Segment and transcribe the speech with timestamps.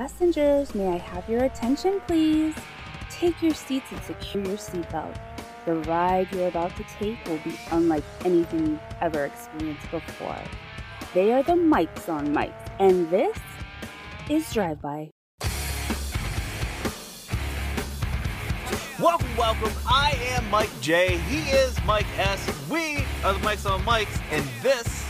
[0.00, 2.54] Passengers, may I have your attention, please?
[3.10, 5.14] Take your seats and secure your seatbelt.
[5.66, 10.38] The ride you're about to take will be unlike anything you've ever experienced before.
[11.12, 13.36] They are the mics on mics, and this
[14.30, 15.10] is Drive By.
[18.98, 19.72] Welcome, welcome.
[19.86, 21.18] I am Mike J.
[21.28, 22.70] He is Mike S.
[22.70, 25.06] We are the Mics on Mics, and this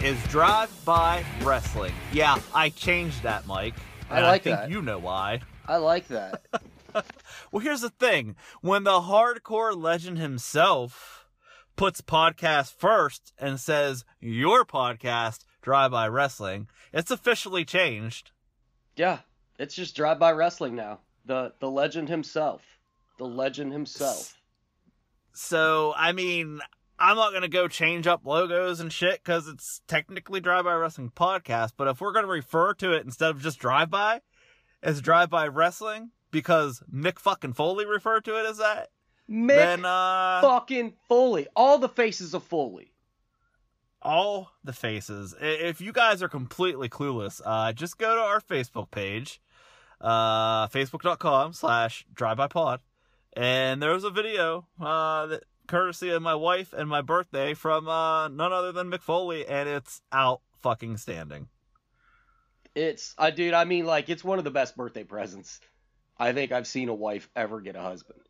[0.00, 1.94] is Drive By Wrestling.
[2.12, 3.74] Yeah, I changed that, Mike.
[4.12, 4.70] I and like I think that.
[4.70, 5.40] you know why.
[5.66, 6.42] I like that.
[7.50, 11.26] Well, here's the thing: when the hardcore legend himself
[11.74, 18.30] puts podcast first and says your podcast, Drive By Wrestling, it's officially changed.
[18.94, 19.20] yeah,
[19.58, 20.98] it's just drive by wrestling now.
[21.24, 22.60] The the legend himself.
[23.16, 24.36] The legend himself.
[25.32, 26.60] So, I mean,
[27.02, 30.74] I'm not going to go change up logos and shit because it's technically Drive By
[30.74, 31.72] Wrestling Podcast.
[31.76, 34.20] But if we're going to refer to it instead of just Drive By
[34.84, 38.90] as Drive By Wrestling because Mick fucking Foley referred to it as that,
[39.28, 41.48] Mick then, uh, fucking Foley.
[41.56, 42.92] All the faces of Foley.
[44.00, 45.34] all the faces.
[45.40, 49.40] If you guys are completely clueless, uh, just go to our Facebook page,
[50.00, 52.78] uh, facebook.com slash drivebypod.
[53.34, 57.88] And there was a video, uh, that courtesy of my wife and my birthday from,
[57.88, 61.48] uh, none other than Mick Foley, and it's out fucking standing.
[62.74, 65.60] It's I dude, I mean like it's one of the best birthday presents
[66.18, 68.20] I think I've seen a wife ever get a husband.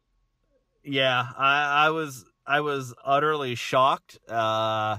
[0.82, 4.98] Yeah, I, I was, I was utterly shocked, uh,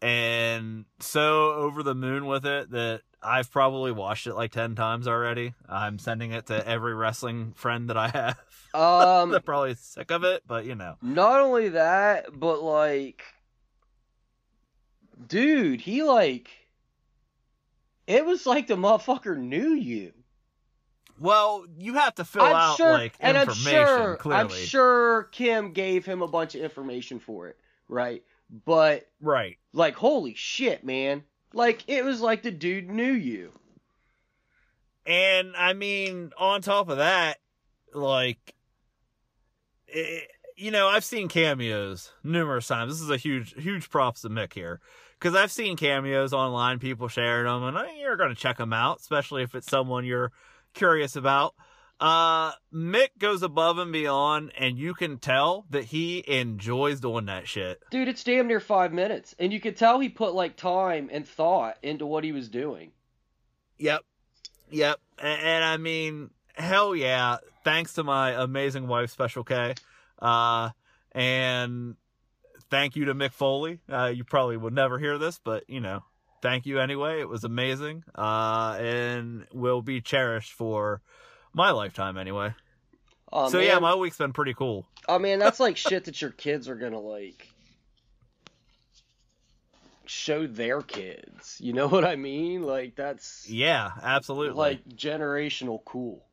[0.00, 5.08] and so over the moon with it that I've probably watched it like 10 times
[5.08, 5.54] already.
[5.68, 8.38] I'm sending it to every wrestling friend that I have.
[8.74, 10.96] Um They're probably sick of it, but you know.
[11.02, 13.22] not only that, but like
[15.28, 16.50] dude, he like
[18.06, 20.12] it was like the motherfucker knew you.
[21.18, 24.42] Well, you have to fill I'm out sure, like and I'm information sure, clearly.
[24.42, 27.56] I'm sure Kim gave him a bunch of information for it,
[27.88, 28.22] right?
[28.64, 29.56] But Right.
[29.72, 31.22] like, holy shit, man!
[31.54, 33.52] Like it was like the dude knew you.
[35.06, 37.38] And I mean, on top of that,
[37.92, 38.54] like,
[39.86, 42.92] it, you know, I've seen cameos numerous times.
[42.92, 44.80] This is a huge, huge props to Mick here.
[45.18, 48.98] Because I've seen cameos online, people sharing them, and you're going to check them out,
[49.00, 50.32] especially if it's someone you're
[50.74, 51.54] curious about.
[52.00, 57.46] Uh, Mick goes above and beyond, and you can tell that he enjoys doing that
[57.46, 57.80] shit.
[57.90, 61.26] Dude, it's damn near five minutes, and you could tell he put like time and
[61.26, 62.92] thought into what he was doing.
[63.78, 64.02] Yep.
[64.70, 65.00] Yep.
[65.18, 67.38] And, and I mean, hell yeah.
[67.62, 69.74] Thanks to my amazing wife, Special K.
[70.20, 70.70] Uh,
[71.12, 71.96] and
[72.70, 73.80] thank you to Mick Foley.
[73.88, 76.02] Uh, you probably would never hear this, but you know,
[76.42, 77.20] thank you anyway.
[77.20, 78.04] It was amazing.
[78.14, 81.00] Uh, and will be cherished for
[81.54, 82.54] my lifetime anyway.
[83.32, 83.66] Oh, so man.
[83.66, 84.86] yeah, my week's been pretty cool.
[85.08, 87.48] I mean, that's like shit that your kids are gonna like
[90.06, 91.56] show their kids.
[91.60, 92.62] You know what I mean?
[92.62, 94.54] Like that's Yeah, absolutely.
[94.56, 96.24] like generational cool.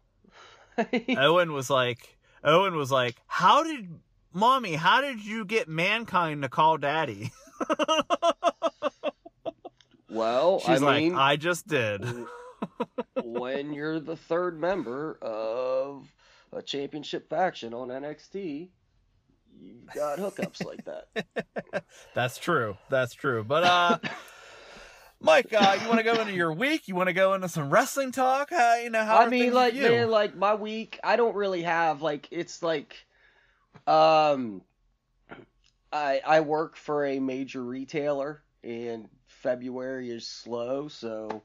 [1.17, 3.87] Owen was like, Owen was like, how did,
[4.33, 7.31] mommy, how did you get mankind to call daddy?
[10.09, 12.05] well, She's I mean, like, I just did.
[13.23, 16.07] When you're the third member of
[16.53, 18.69] a championship faction on NXT,
[19.59, 21.83] you've got hookups like that.
[22.13, 22.77] That's true.
[22.89, 23.43] That's true.
[23.43, 23.97] But uh
[25.23, 26.87] Mike, uh, you want to go into your week?
[26.87, 28.51] You want to go into some wrestling talk?
[28.51, 32.01] Uh, you know how I mean, like man, like my week, I don't really have
[32.01, 32.95] like it's like,
[33.85, 34.63] um,
[35.93, 41.43] I I work for a major retailer, and February is slow, so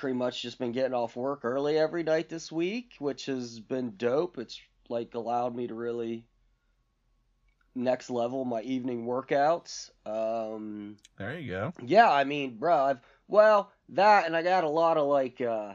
[0.00, 3.92] pretty much just been getting off work early every night this week, which has been
[3.98, 4.38] dope.
[4.38, 6.24] It's like allowed me to really
[7.74, 9.90] next level my evening workouts.
[10.06, 11.74] Um, there you go.
[11.84, 15.74] yeah, I mean, bro, I've well that, and I got a lot of like, uh,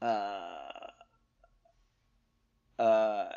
[0.00, 0.86] uh,
[2.78, 3.28] uh,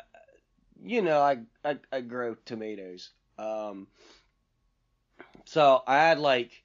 [0.84, 3.10] you know, I I, I grow tomatoes.
[3.36, 3.88] Um,
[5.44, 6.62] so I had like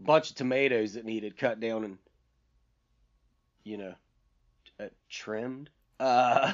[0.00, 1.98] bunch of tomatoes that needed cut down and,
[3.64, 3.94] you know,
[4.80, 5.70] uh, trimmed.
[5.98, 6.52] Uh,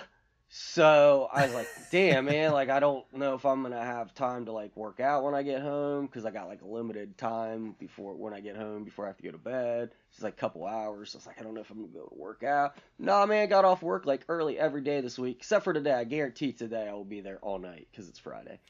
[0.48, 4.46] so I was like, damn, man, like I don't know if I'm gonna have time
[4.46, 7.74] to like work out when I get home because I got like a limited time
[7.78, 9.90] before when I get home before I have to go to bed.
[10.12, 11.10] It's like a couple hours.
[11.10, 12.76] So it's like I don't know if I'm gonna be able to work out.
[12.98, 15.92] Nah, man, got off work like early every day this week except for today.
[15.92, 18.60] I guarantee today I will be there all night because it's Friday.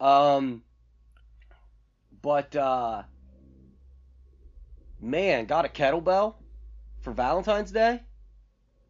[0.00, 0.62] Um,
[2.20, 3.02] but uh,
[5.02, 6.34] man, got a kettlebell
[7.00, 8.00] for Valentine's Day.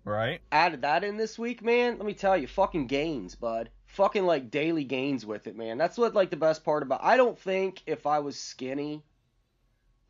[0.04, 0.40] Right.
[0.50, 1.96] Added that in this week, man.
[1.96, 3.70] Let me tell you, fucking gains, bud.
[3.86, 5.78] Fucking like daily gains with it, man.
[5.78, 7.00] That's what like the best part about.
[7.02, 9.02] I don't think if I was skinny,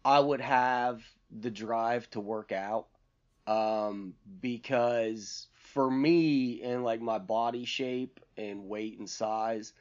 [0.04, 2.87] I would have the drive to work out.
[3.46, 9.72] Um, because for me and like my body shape and weight and size,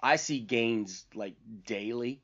[0.00, 1.34] I see gains like
[1.66, 2.22] daily.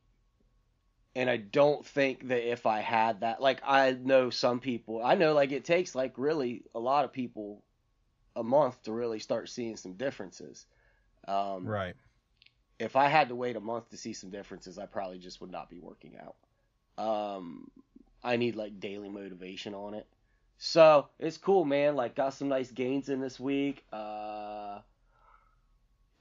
[1.15, 5.15] And I don't think that if I had that, like I know some people, I
[5.15, 7.63] know like it takes like really a lot of people
[8.35, 10.65] a month to really start seeing some differences.
[11.29, 11.95] Um, Right.
[12.79, 15.53] if I had to wait a month to see some differences, I probably just would
[15.53, 16.37] not be working out.
[17.05, 17.71] Um,
[18.25, 20.07] I need like daily motivation on it.
[20.59, 21.97] So it's cool, man.
[21.97, 23.85] Like, got some nice gains in this week.
[23.93, 24.79] Uh,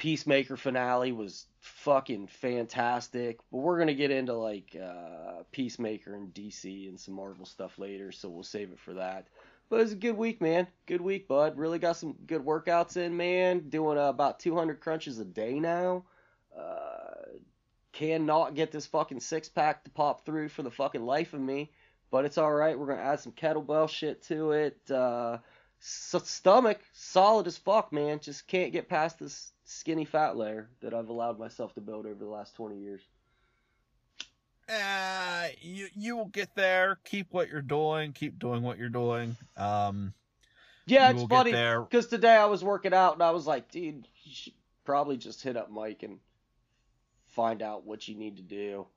[0.01, 3.37] Peacemaker finale was fucking fantastic.
[3.51, 8.11] But we're gonna get into like uh, Peacemaker and DC and some Marvel stuff later,
[8.11, 9.27] so we'll save it for that.
[9.69, 10.65] But it was a good week, man.
[10.87, 11.55] Good week, bud.
[11.55, 13.69] Really got some good workouts in, man.
[13.69, 16.03] Doing uh, about 200 crunches a day now.
[16.57, 17.37] Uh,
[17.93, 21.69] cannot get this fucking six pack to pop through for the fucking life of me.
[22.09, 22.77] But it's all right.
[22.77, 24.89] We're gonna add some kettlebell shit to it.
[24.89, 25.37] Uh,
[25.77, 28.19] stomach solid as fuck, man.
[28.19, 32.23] Just can't get past this skinny fat layer that I've allowed myself to build over
[32.23, 33.01] the last 20 years.
[34.69, 36.97] Uh, you you will get there.
[37.03, 38.13] Keep what you're doing.
[38.13, 39.35] Keep doing what you're doing.
[39.57, 40.13] Um,
[40.85, 44.33] Yeah, it's funny because today I was working out and I was like, dude, you
[44.33, 44.53] should
[44.85, 46.19] probably just hit up Mike and
[47.27, 48.87] find out what you need to do.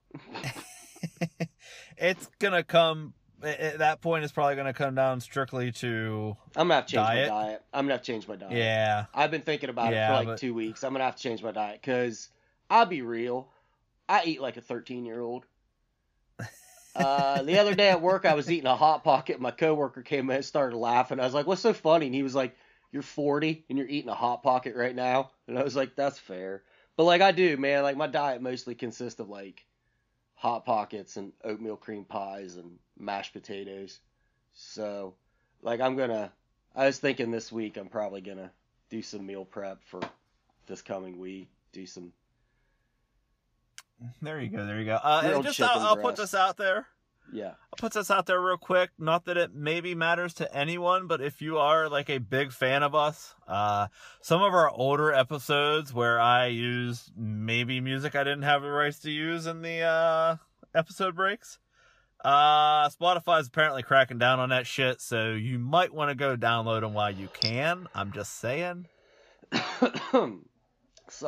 [1.96, 3.14] it's gonna come.
[3.46, 7.06] At that point, it's probably gonna come down strictly to I'm gonna have to change
[7.06, 7.30] Diet?
[7.30, 7.62] my diet.
[7.72, 8.52] I'm gonna have to change my diet.
[8.52, 9.06] yeah.
[9.14, 10.82] I've been thinking about it for like but- two weeks.
[10.84, 12.28] I'm gonna have to change my diet because
[12.70, 13.48] I'll be real.
[14.08, 15.44] I eat like a 13 year old.
[16.96, 19.40] Uh, the other day at work, I was eating a hot pocket.
[19.40, 21.18] My coworker came in and started laughing.
[21.18, 22.56] I was like, "What's so funny?" And he was like,
[22.92, 26.20] "You're 40 and you're eating a hot pocket right now." And I was like, "That's
[26.20, 26.62] fair."
[26.96, 27.82] But like I do, man.
[27.82, 29.66] Like my diet mostly consists of like
[30.44, 34.00] hot pockets and oatmeal cream pies and mashed potatoes.
[34.52, 35.14] So,
[35.62, 36.30] like I'm gonna.
[36.76, 38.52] I was thinking this week I'm probably gonna
[38.90, 40.00] do some meal prep for
[40.66, 41.48] this coming week.
[41.72, 42.12] Do some.
[44.20, 44.66] There you go.
[44.66, 44.96] There you go.
[44.96, 46.86] Uh, and just chicken I'll, I'll put this out there.
[47.32, 47.48] Yeah.
[47.50, 48.90] I'll put this out there real quick.
[48.98, 52.82] Not that it maybe matters to anyone, but if you are like a big fan
[52.82, 53.88] of us, uh,
[54.20, 59.00] some of our older episodes where I use maybe music I didn't have the rights
[59.00, 60.36] to use in the uh,
[60.74, 61.58] episode breaks.
[62.24, 66.80] Uh, Spotify's apparently cracking down on that shit, so you might want to go download
[66.80, 67.86] them while you can.
[67.94, 68.86] I'm just saying.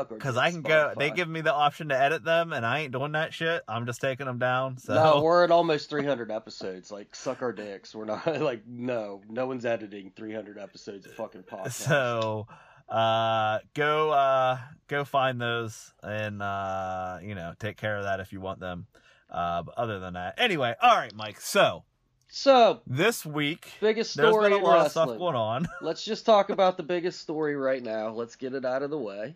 [0.05, 2.93] Because I can go, they give me the option to edit them, and I ain't
[2.93, 3.63] doing that shit.
[3.69, 4.79] I'm just taking them down.
[4.79, 6.91] So No, we're at almost 300 episodes.
[6.91, 7.95] Like, suck our dicks.
[7.95, 11.73] We're not like no, no one's editing 300 episodes of fucking podcast.
[11.73, 12.47] so
[12.89, 18.33] uh go uh go find those and uh you know take care of that if
[18.33, 18.87] you want them
[19.29, 21.83] uh but other than that anyway all right mike so
[22.29, 26.25] So, this week biggest there's story been a lot of stuff going on Let's just
[26.25, 28.11] talk about the biggest story right now.
[28.11, 29.35] Let's get it out of the way.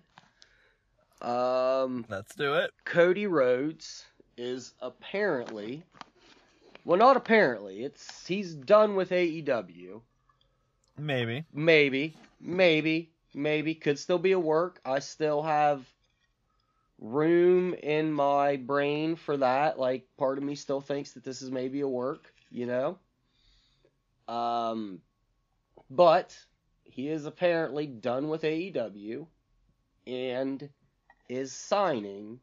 [1.23, 4.07] Um, let's do it Cody Rhodes
[4.37, 5.83] is apparently,
[6.85, 7.85] well, not apparently.
[7.85, 10.01] It's he's done with AEW.
[10.99, 14.81] maybe Maybe, maybe, maybe could still be a work.
[14.85, 15.85] I still have
[16.99, 19.79] room in my brain for that.
[19.79, 22.99] Like part of me still thinks that this is maybe a work, you know.
[24.29, 25.01] Um
[25.91, 26.37] but
[26.85, 29.27] he is apparently done with AEW
[30.07, 30.69] and
[31.31, 32.41] is signing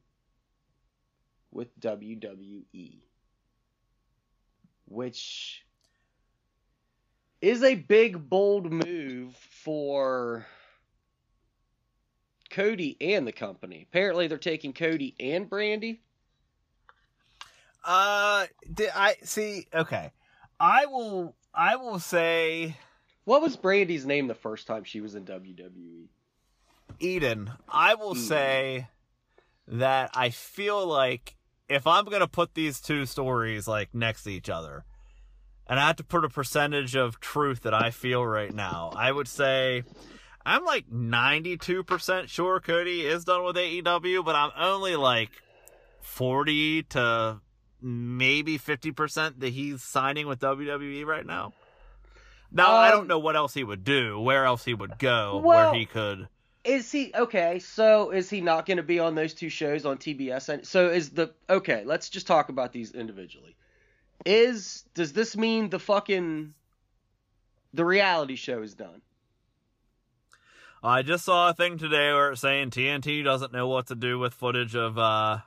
[1.51, 3.01] with WWE.
[4.85, 5.65] Which
[7.41, 10.45] is a big bold move for
[12.49, 13.85] Cody and the company.
[13.89, 16.01] Apparently they're taking Cody and Brandy.
[17.83, 20.11] uh did i see okay
[20.59, 22.75] i will i will say
[23.25, 25.25] What was Brandy's name the first time she was in?
[25.25, 26.07] WWE?
[26.99, 28.23] Eden, I will Eden.
[28.23, 28.87] say
[29.67, 31.35] that I feel like
[31.69, 34.85] if I'm gonna put these two stories like next to each other,
[35.67, 39.11] and I have to put a percentage of truth that I feel right now, I
[39.11, 39.83] would say
[40.45, 45.31] I'm like 92% sure Cody is done with AEW, but I'm only like
[46.01, 47.41] 40 to
[47.81, 51.53] maybe 50% that he's signing with WWE right now.
[52.49, 55.41] Now I Um, don't know what else he would do, where else he would go,
[55.43, 56.29] Well- where he could.
[56.63, 57.59] Is he okay?
[57.59, 60.49] So is he not going to be on those two shows on TBS?
[60.49, 61.83] And so is the okay?
[61.85, 63.55] Let's just talk about these individually.
[64.25, 66.53] Is does this mean the fucking
[67.73, 69.01] The reality show is done.
[70.83, 74.19] I just saw a thing today where it's saying TNT doesn't know what to do
[74.19, 75.39] with footage of uh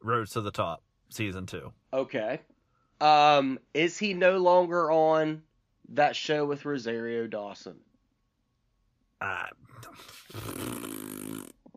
[0.00, 1.72] Rhodes to the Top season 2.
[1.92, 2.40] Okay.
[3.00, 5.42] Um, is he no longer on
[5.90, 7.76] that show with Rosario Dawson?
[9.20, 9.46] Uh,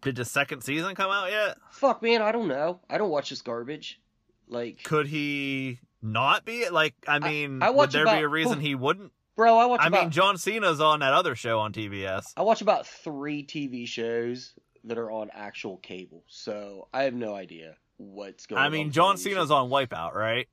[0.01, 1.57] did the second season come out yet?
[1.71, 2.79] Fuck, man, I don't know.
[2.89, 3.99] I don't watch this garbage.
[4.47, 6.69] Like, Could he not be?
[6.69, 9.11] Like, I mean, I would watch there be a reason he wouldn't?
[9.35, 12.33] bro, I watch I about mean, John Cena's on that other show on TBS.
[12.35, 14.53] I watch about three TV shows
[14.83, 18.65] that are on actual cable, so I have no idea what's going on.
[18.65, 19.51] I mean, with John Cena's shows.
[19.51, 20.47] on Wipeout, right?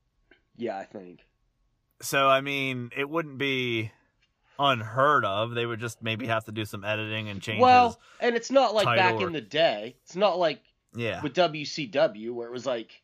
[0.57, 1.21] Yeah, I think.
[2.00, 3.90] So, I mean, it wouldn't be
[4.58, 5.52] unheard of.
[5.52, 7.62] They would just maybe have to do some editing and changes.
[7.62, 9.96] Well, and it's not like back or- in the day.
[10.04, 10.60] It's not like
[10.94, 11.22] yeah.
[11.22, 13.02] with WCW where it was like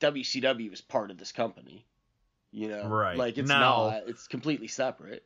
[0.00, 1.86] WCW was part of this company.
[2.50, 3.16] You know, Right.
[3.16, 3.58] Like it's No.
[3.58, 4.02] not.
[4.06, 5.24] It's completely separate.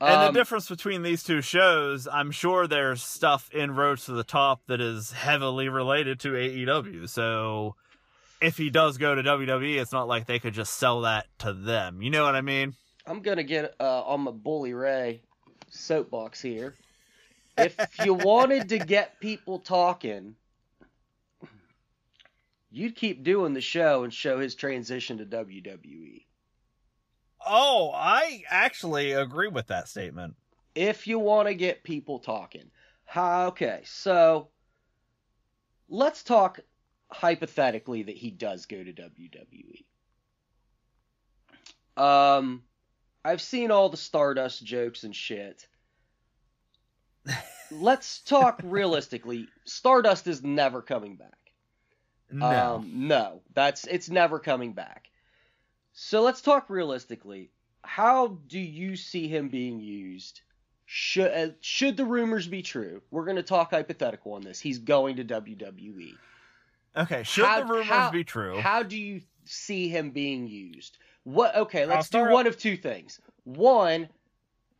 [0.00, 4.12] And Um, the difference between these two shows, I'm sure there's stuff in Rhodes to
[4.12, 7.08] the Top that is heavily related to AEW.
[7.08, 7.76] So
[8.42, 11.52] if he does go to WWE, it's not like they could just sell that to
[11.54, 12.02] them.
[12.02, 12.74] You know what I mean?
[13.06, 15.22] I'm gonna get uh, on my Bully Ray
[15.70, 16.74] soapbox here.
[17.56, 20.34] If you wanted to get people talking,
[22.70, 25.26] you'd keep doing the show and show his transition to.
[25.26, 26.24] WWE.
[27.46, 30.34] Oh, I actually agree with that statement.
[30.74, 32.70] If you want to get people talking.
[33.16, 34.48] Okay, so
[35.88, 36.58] let's talk
[37.10, 39.84] hypothetically that he does go to WWE.
[41.96, 42.62] Um,
[43.26, 45.66] I've seen all the Stardust jokes and shit.
[47.72, 49.48] Let's talk realistically.
[49.64, 51.32] Stardust is never coming back.
[52.30, 52.46] No.
[52.76, 55.10] Um, no, that's it's never coming back.
[55.92, 57.50] So let's talk realistically.
[57.82, 60.40] How do you see him being used?
[60.84, 63.02] Should uh, should the rumors be true?
[63.10, 64.60] We're going to talk hypothetical on this.
[64.60, 66.14] He's going to WWE.
[66.96, 68.60] okay, should how- the rumors how- be true?
[68.60, 70.98] How do you see him being used?
[71.26, 71.56] What?
[71.56, 73.20] Okay, let's do one of two things.
[73.42, 74.08] One,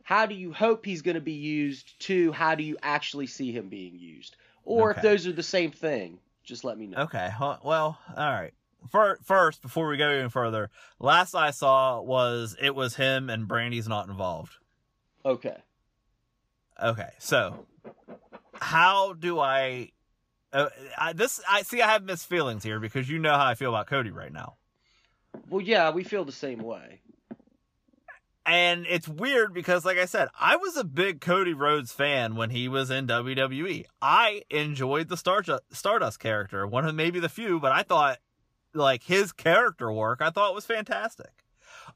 [0.03, 1.99] how do you hope he's going to be used?
[1.99, 4.37] Two, how do you actually see him being used?
[4.63, 6.99] Or if those are the same thing, just let me know.
[6.99, 8.53] Okay, well, all right.
[9.25, 13.89] First, before we go even further, last I saw was it was him and Brandy's
[13.89, 14.53] not involved.
[15.25, 15.57] Okay.
[16.81, 17.65] Okay, so
[18.53, 19.91] how do I,
[20.53, 23.55] uh, I this I see I have mixed feelings here because you know how I
[23.55, 24.56] feel about Cody right now.
[25.49, 27.01] Well, yeah, we feel the same way.
[28.45, 32.49] And it's weird because like I said, I was a big Cody Rhodes fan when
[32.49, 33.85] he was in WWE.
[34.01, 38.19] I enjoyed the Star- Stardust character, one of maybe the few, but I thought
[38.73, 41.31] like his character work I thought was fantastic.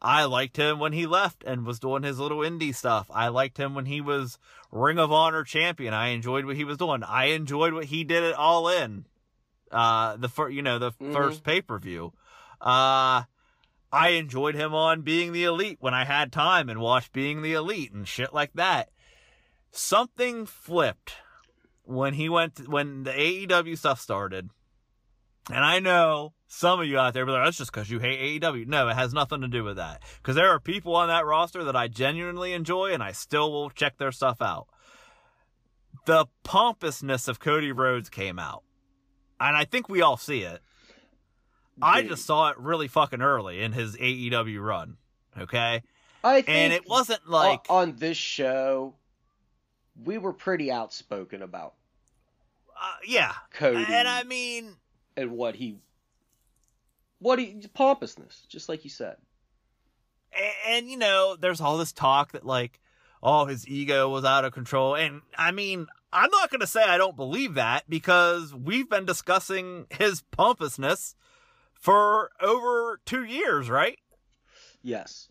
[0.01, 3.09] I liked him when he left and was doing his little indie stuff.
[3.13, 4.37] I liked him when he was
[4.71, 5.93] Ring of Honor champion.
[5.93, 7.03] I enjoyed what he was doing.
[7.03, 9.05] I enjoyed what he did it all in.
[9.71, 11.13] Uh, the fir- you know, the Mhm.
[11.13, 12.11] first pay-per-view.
[12.59, 13.23] Uh,
[13.91, 17.53] I enjoyed him on being the elite when I had time and watched being the
[17.53, 18.89] elite and shit like that.
[19.71, 21.15] Something flipped
[21.83, 24.49] when he went to, when the AEW stuff started.
[25.49, 28.41] And I know some of you out there be like, that's just because you hate
[28.41, 28.67] AEW.
[28.67, 30.01] No, it has nothing to do with that.
[30.17, 33.69] Because there are people on that roster that I genuinely enjoy and I still will
[33.69, 34.67] check their stuff out.
[36.05, 38.63] The pompousness of Cody Rhodes came out.
[39.39, 40.61] And I think we all see it.
[41.81, 44.97] I just saw it really fucking early in his AEW run.
[45.39, 45.81] Okay?
[46.23, 48.95] I think And it wasn't like on this show,
[50.03, 51.73] we were pretty outspoken about
[52.81, 53.33] uh, yeah.
[53.53, 54.75] Cody And I mean,
[55.15, 55.77] and what he,
[57.19, 59.17] what he pompousness, just like you said.
[60.33, 62.79] A- and you know there's all this talk that like
[63.21, 66.81] oh his ego was out of control and i mean i'm not going to say
[66.81, 71.15] i don't believe that because we've been discussing his pompousness
[71.81, 73.97] for over two years right?
[74.81, 75.27] Yes.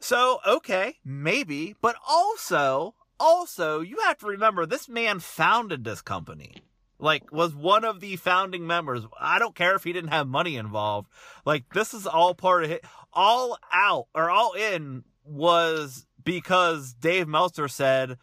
[0.00, 6.54] so okay maybe but also also you have to remember this man founded this company.
[6.98, 9.04] Like was one of the founding members.
[9.18, 11.08] I don't care if he didn't have money involved.
[11.46, 17.26] Like this is all part of it all out or all in was because dave
[17.26, 18.16] meltzer said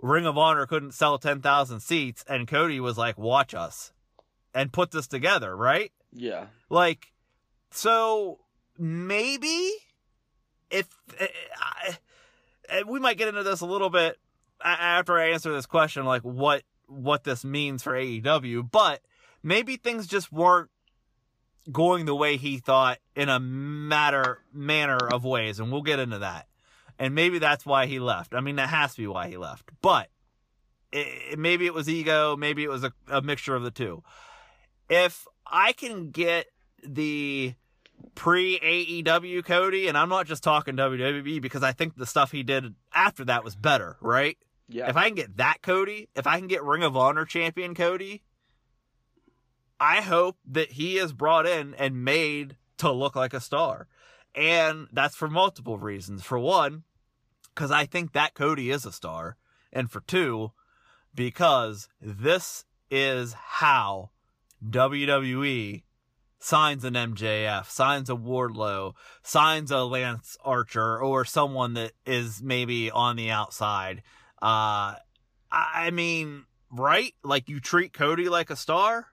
[0.00, 3.92] ring of honor couldn't sell 10,000 seats and cody was like watch us
[4.54, 5.92] and put this together right?
[6.12, 6.46] Yeah.
[6.68, 7.12] Like
[7.70, 8.38] so
[8.78, 9.70] maybe
[10.70, 10.86] if
[11.18, 11.26] eh,
[11.60, 11.98] I-
[12.68, 14.18] eh, we might get into this a little bit
[14.62, 19.02] after I answer this question, like what what this means for AEW, but
[19.42, 20.70] maybe things just weren't
[21.70, 26.18] going the way he thought in a matter manner of ways, and we'll get into
[26.20, 26.46] that.
[26.98, 28.34] And maybe that's why he left.
[28.34, 29.70] I mean, that has to be why he left.
[29.82, 30.08] But
[30.90, 34.02] it, maybe it was ego, maybe it was a, a mixture of the two.
[34.88, 36.46] If I can get
[36.82, 37.54] the
[38.14, 42.42] pre AEW Cody, and I'm not just talking WWE because I think the stuff he
[42.42, 44.36] did after that was better, right?
[44.68, 44.88] Yeah.
[44.88, 48.22] If I can get that Cody, if I can get Ring of Honor champion Cody,
[49.80, 53.86] I hope that he is brought in and made to look like a star.
[54.34, 56.22] And that's for multiple reasons.
[56.22, 56.84] For one,
[57.54, 59.36] because I think that Cody is a star.
[59.72, 60.52] And for two,
[61.14, 64.10] because this is how
[64.64, 65.82] WWE
[66.38, 72.90] signs an MJF, signs a Wardlow, signs a Lance Archer, or someone that is maybe
[72.90, 74.02] on the outside.
[74.40, 74.94] Uh,
[75.50, 77.14] I mean, right?
[77.24, 79.06] Like you treat Cody like a star.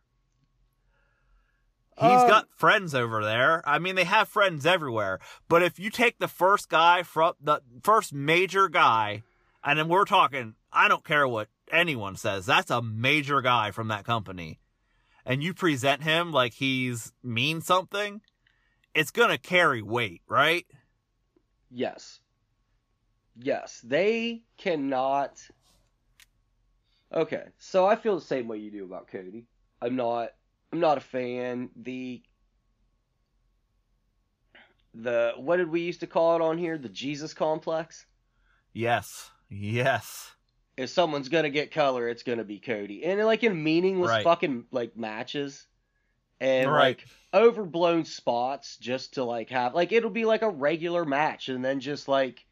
[1.97, 3.63] He's Uh, got friends over there.
[3.67, 5.19] I mean, they have friends everywhere.
[5.47, 9.23] But if you take the first guy from the first major guy,
[9.63, 13.87] and then we're talking, I don't care what anyone says, that's a major guy from
[13.87, 14.59] that company,
[15.25, 18.21] and you present him like he's mean something,
[18.93, 20.65] it's gonna carry weight, right?
[21.71, 22.19] Yes.
[23.37, 23.81] Yes.
[23.83, 25.41] They cannot.
[27.13, 29.45] Okay, so I feel the same way you do about Cody.
[29.81, 30.29] I'm not.
[30.71, 31.69] I'm not a fan.
[31.75, 32.21] The.
[34.93, 36.77] The what did we used to call it on here?
[36.77, 38.05] The Jesus complex.
[38.73, 39.31] Yes.
[39.49, 40.34] Yes.
[40.77, 44.23] If someone's gonna get color, it's gonna be Cody, and like in meaningless Right.
[44.23, 45.65] fucking like matches,
[46.41, 46.97] and Right.
[46.99, 51.63] like overblown spots just to like have like it'll be like a regular match, and
[51.63, 52.45] then just like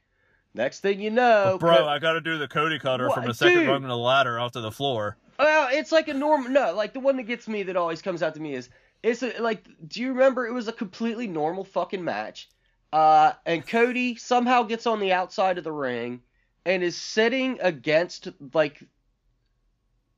[0.53, 3.15] next thing you know, Bro, Co- I gotta do the Cody cutter What?
[3.15, 3.68] from the second Dude.
[3.70, 5.18] rung of the ladder off to the floor.
[5.39, 6.50] Well, it's like a normal.
[6.50, 8.70] No, like the one that gets me that always comes out to me is
[9.01, 9.65] it's a, like.
[9.89, 12.50] Do you remember it was a completely normal fucking match?
[12.94, 16.21] Uh, and Cody somehow gets on the outside of the ring
[16.65, 18.82] and is sitting against like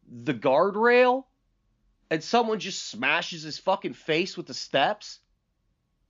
[0.08, 1.26] the guardrail,
[2.12, 5.20] and someone just smashes his fucking face with the steps,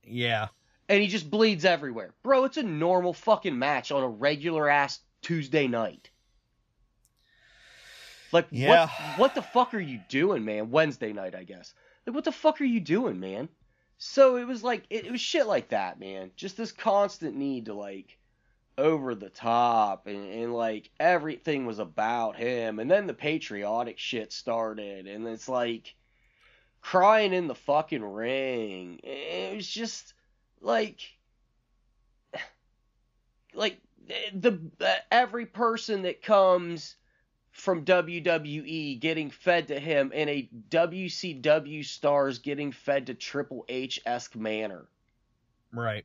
[0.04, 0.48] Yeah.
[0.88, 2.12] and he just bleeds everywhere.
[2.22, 6.10] Bro, it's a normal fucking match on a regular ass Tuesday night.
[8.32, 8.68] Like Yeah.
[8.68, 10.70] what what the fuck are you doing, man?
[10.70, 11.74] Wednesday night, I guess.
[12.06, 13.48] Like what the fuck are you doing, man?
[13.98, 16.30] So it was like it, it was shit like that, man.
[16.36, 18.18] Just this constant need to like
[18.78, 24.32] over the top and, and like everything was about him and then the patriotic shit
[24.32, 25.94] started and it's like
[26.80, 29.00] crying in the fucking ring.
[29.02, 30.14] It was just
[30.60, 31.00] like
[33.54, 33.80] like
[34.32, 34.60] the
[35.10, 36.96] every person that comes
[37.50, 44.00] from WWE getting fed to him in a WCW stars getting fed to Triple H
[44.06, 44.86] esque manner.
[45.72, 46.04] Right.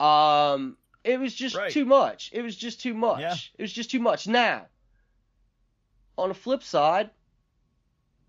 [0.00, 1.70] Um, it was just Right.
[1.72, 2.30] too much.
[2.32, 3.20] It was just too much.
[3.20, 3.34] Yeah.
[3.58, 4.26] It was just too much.
[4.26, 4.66] Now,
[6.16, 7.10] on the flip side,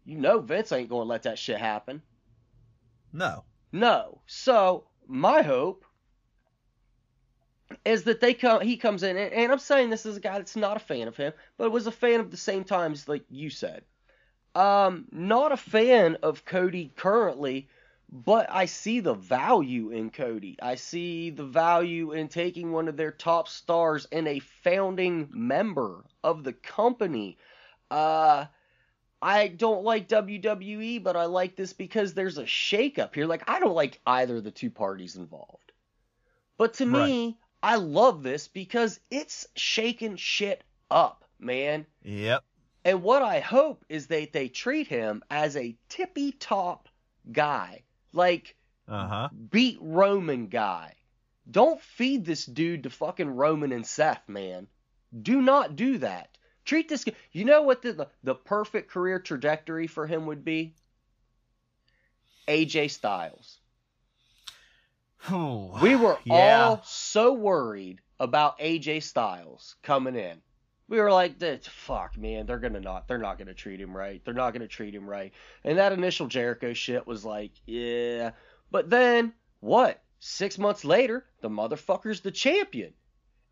[0.06, 2.02] you know Vince ain't gonna let that shit happen.
[3.12, 3.44] No.
[3.72, 4.22] No.
[4.26, 5.86] So my hope
[7.86, 8.62] is that they come.
[8.62, 11.08] He comes in, and, and I'm saying this is a guy that's not a fan
[11.08, 13.84] of him, but was a fan of the same times, like you said.
[14.56, 17.68] Um, not a fan of Cody currently,
[18.14, 20.56] but I see the value in Cody.
[20.62, 26.06] I see the value in taking one of their top stars and a founding member
[26.24, 27.40] of the company.
[27.90, 28.46] Uh,
[29.20, 33.26] I don't like WWE, but I like this because there's a shakeup here.
[33.26, 35.72] Like, I don't like either of the two parties involved.
[36.56, 41.88] But to me, I love this because it's shaking shit up, man.
[42.04, 42.44] Yep.
[42.86, 46.90] And what I hope is that they treat him as a tippy top
[47.32, 47.82] guy.
[48.14, 48.56] Like,
[48.88, 49.30] Uh huh.
[49.50, 50.96] beat Roman guy.
[51.50, 54.68] Don't feed this dude to fucking Roman and Seth, man.
[55.22, 56.38] Do not do that.
[56.64, 57.14] Treat this guy.
[57.32, 60.76] You know what the, the, perfect career trajectory for him would be?
[62.48, 63.60] AJ Styles.
[65.30, 66.66] We were Yeah.
[66.66, 70.42] all so worried about AJ Styles coming in.
[70.90, 74.24] We were like, "That- fuck, man, they're gonna not, they're not gonna treat him right.
[74.26, 75.34] They're not gonna treat him right.
[75.64, 78.32] And that initial Jericho shit was like, yeah.
[78.70, 80.02] But then, what?
[80.20, 82.94] Six months later, the motherfucker's the champion.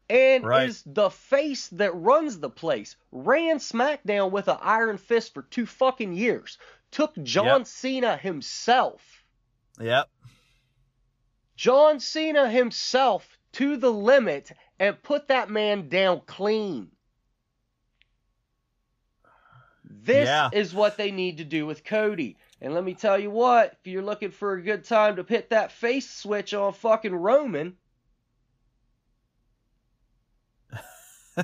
[0.10, 0.68] And Right.
[0.68, 2.98] is the face that runs the place.
[3.14, 6.58] Ran SmackDown with an iron fist for two fucking years.
[6.92, 7.68] Took John Yep.
[7.68, 9.24] Cena himself.
[9.80, 10.10] Yep.
[11.56, 16.92] John Cena himself to the limit and put that man down clean.
[20.04, 20.50] This Yeah.
[20.52, 22.38] is what they need to do with Cody.
[22.60, 25.52] And let me tell you what, if you're looking for a good time to hit
[25.52, 27.78] that face switch on fucking Roman,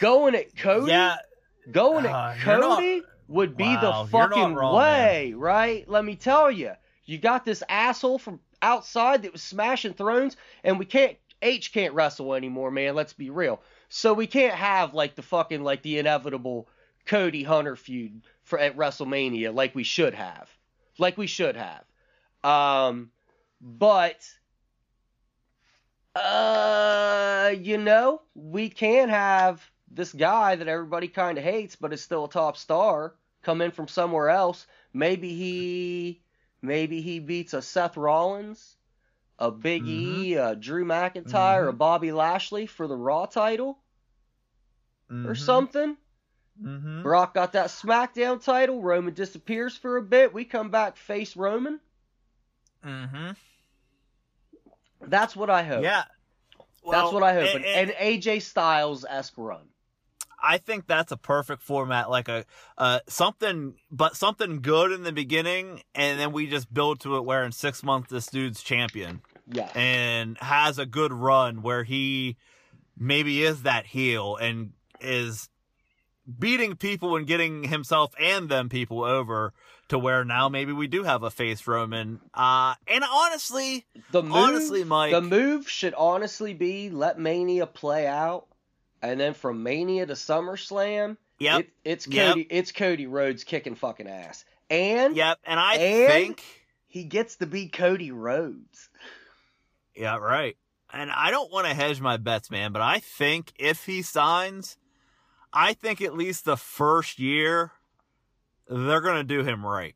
[0.00, 1.16] Going at Cody, yeah,
[1.70, 5.88] going Uh, at not- Cody would be Wow, the fucking wrong, way, right?
[5.88, 6.72] Let me tell you.
[7.04, 11.16] You got this asshole from outside that was smashing thrones, and we can't.
[11.42, 12.94] H can't wrestle anymore, man.
[12.94, 13.62] Let's be real.
[13.90, 16.68] So we can't have like the fucking like the inevitable
[17.06, 20.48] Cody Hunter feud for at WrestleMania like we should have,
[20.96, 21.84] like we should have.
[22.44, 23.10] Um,
[23.60, 24.26] but
[26.14, 32.00] uh, you know, we can have this guy that everybody kind of hates, but is
[32.00, 34.68] still a top star, come in from somewhere else.
[34.92, 36.22] Maybe he,
[36.62, 38.76] maybe he beats a Seth Rollins,
[39.40, 41.78] a Big E, a Drew McIntyre, a Mhm.
[41.78, 43.78] Bobby Lashley for the Raw title
[45.10, 45.36] or Mhm.
[45.38, 45.96] something.
[46.62, 47.02] Mhm.
[47.02, 48.82] Brock got that SmackDown title.
[48.82, 50.34] Roman disappears for a bit.
[50.34, 51.80] We come back face Roman.
[52.84, 53.30] Mm-hmm.
[55.02, 55.82] That's what I hope.
[55.82, 56.04] Yeah.
[56.90, 57.54] That's what I hope.
[57.54, 59.66] and- An, an AJ Styles esque run.
[60.42, 62.46] I think that's a perfect format, like a
[62.78, 67.24] uh something, but something good in the beginning, and then we just build to it
[67.26, 69.20] where in six months this dude's champion
[69.52, 69.70] Yeah.
[69.74, 72.36] and has a good run where he
[72.98, 75.48] maybe is that heel and is
[76.38, 79.52] beating people and getting himself and them people over
[79.88, 82.20] to where now maybe we do have a face Roman.
[82.32, 88.06] Uh, and honestly, The move, honestly, Mike, the move should honestly be let Mania play
[88.06, 88.46] out,
[89.02, 92.28] and then from Mania to SummerSlam, yep, it, it's Yep.
[92.34, 96.44] Cody, it's Cody Rhodes kicking fucking ass, and yep, and I And- think.
[96.86, 98.69] he gets to be Cody Rhodes.
[100.00, 100.56] Yeah, right.
[100.92, 104.78] And I don't want to hedge my bets, man, but I think if he signs,
[105.52, 107.72] I think at least the first year
[108.66, 109.94] they're going to do him right.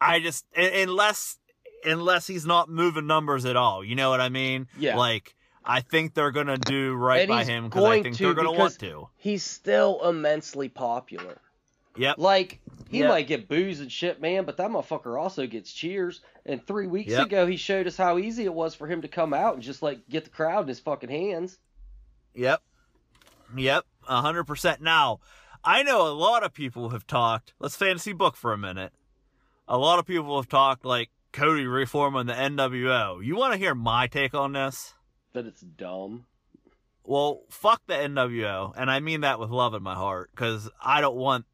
[0.00, 1.38] I just unless
[1.84, 4.68] unless he's not moving numbers at all, you know what I mean?
[4.78, 4.96] Yeah.
[4.96, 5.34] Like
[5.64, 8.52] I think they're going to do right And by him because I think they're going
[8.52, 9.08] to want to.
[9.16, 11.40] He's still immensely popular.
[11.96, 12.18] Yep.
[12.18, 13.08] Like he Yep.
[13.08, 16.20] might get boos and shit, man, but that motherfucker also gets cheers.
[16.44, 17.26] And three weeks Yep.
[17.26, 19.82] ago, he showed us how easy it was for him to come out and just
[19.82, 21.58] like get the crowd in his fucking hands.
[22.34, 22.62] Yep.
[23.56, 23.84] Yep.
[24.08, 24.80] A hundred percent.
[24.80, 25.20] Now,
[25.64, 27.54] I know a lot of people have talked.
[27.58, 28.92] Let's fantasy book for a minute.
[29.68, 33.24] A lot of people have talked like Cody reforming the NWO.
[33.24, 34.94] You want to hear my take on this?
[35.34, 36.26] That it's dumb.
[37.04, 41.00] Well, fuck the NWO, and I mean that with love in my heart, because I
[41.00, 41.46] don't want.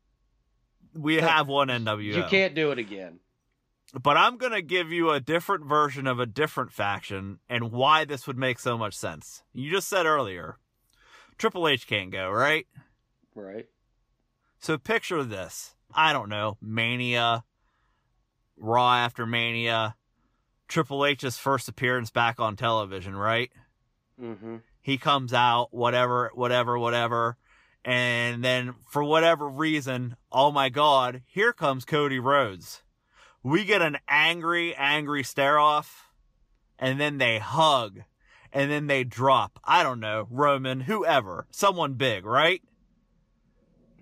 [0.94, 2.02] We have one NWO.
[2.02, 3.20] You can't do it again.
[4.00, 8.26] But I'm gonna give you a different version of a different faction and why this
[8.26, 9.42] would make so much sense.
[9.54, 10.58] You just said earlier,
[11.38, 12.66] Triple H can't go, right?
[13.34, 13.66] Right.
[14.58, 15.74] So picture this.
[15.94, 17.44] I don't know, Mania,
[18.58, 19.96] Raw after Mania,
[20.66, 23.50] Triple H's first appearance back on television, right?
[24.20, 24.56] Mm-hmm.
[24.82, 27.36] He comes out, whatever, whatever, whatever.
[27.88, 32.82] And then for whatever reason, oh my God, here comes Cody Rhodes.
[33.42, 36.10] We get an angry, angry stare off.
[36.78, 38.00] And then they hug.
[38.52, 39.58] And then they drop.
[39.64, 42.62] I don't know, Roman, whoever, someone big, right?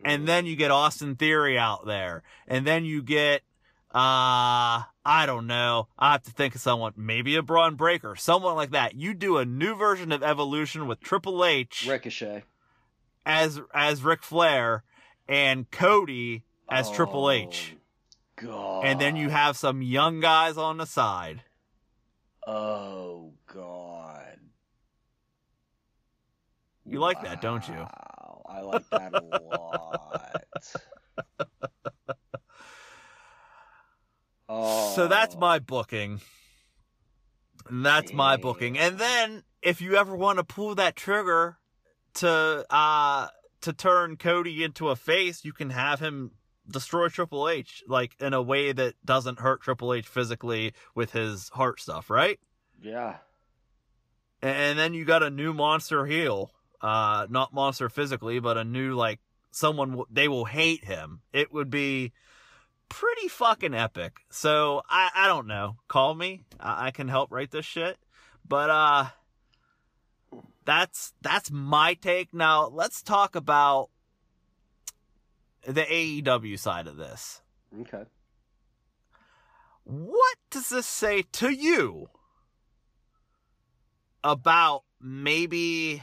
[0.06, 3.42] and then you get Austin Theory out there, and then you get
[3.94, 5.88] uh I don't know.
[5.98, 8.94] I have to think of someone, maybe a Bron Breakker, someone like that.
[8.94, 12.44] You do a new version of Evolution with Triple H Ricochet.
[13.26, 14.84] As as Ric Flair
[15.28, 17.74] and Cody as Triple H.
[17.74, 18.84] Oh, God.
[18.84, 21.42] And then you have some young guys on the side.
[22.46, 24.38] Oh God.
[26.84, 27.74] You like that, don't you?
[27.74, 30.44] Wow, I like that a lot.
[34.48, 34.94] Oh.
[34.94, 36.20] So that's my booking.
[37.68, 38.78] And that's my booking.
[38.78, 41.58] And then if you ever want to pull that trigger
[42.16, 43.28] to uh
[43.62, 46.32] to turn Cody into a face, you can have him
[46.68, 51.48] destroy Triple H like in a way that doesn't hurt Triple H physically with his
[51.50, 52.38] heart stuff, right?
[52.82, 53.16] yeah.
[54.42, 56.50] And then you got a new monster heel.
[56.80, 61.20] Uh not monster physically, but a new like someone they will hate him.
[61.32, 62.12] It would be
[62.88, 64.18] pretty fucking epic.
[64.30, 65.76] So I I don't know.
[65.88, 66.42] Call me.
[66.60, 67.98] I, I can help write this shit.
[68.46, 69.06] But uh
[70.66, 72.34] that's that's my take.
[72.34, 73.88] Now let's talk about
[75.66, 77.40] the AEW side of this.
[77.80, 78.04] Okay.
[79.84, 82.08] What does this say to you
[84.24, 86.02] about maybe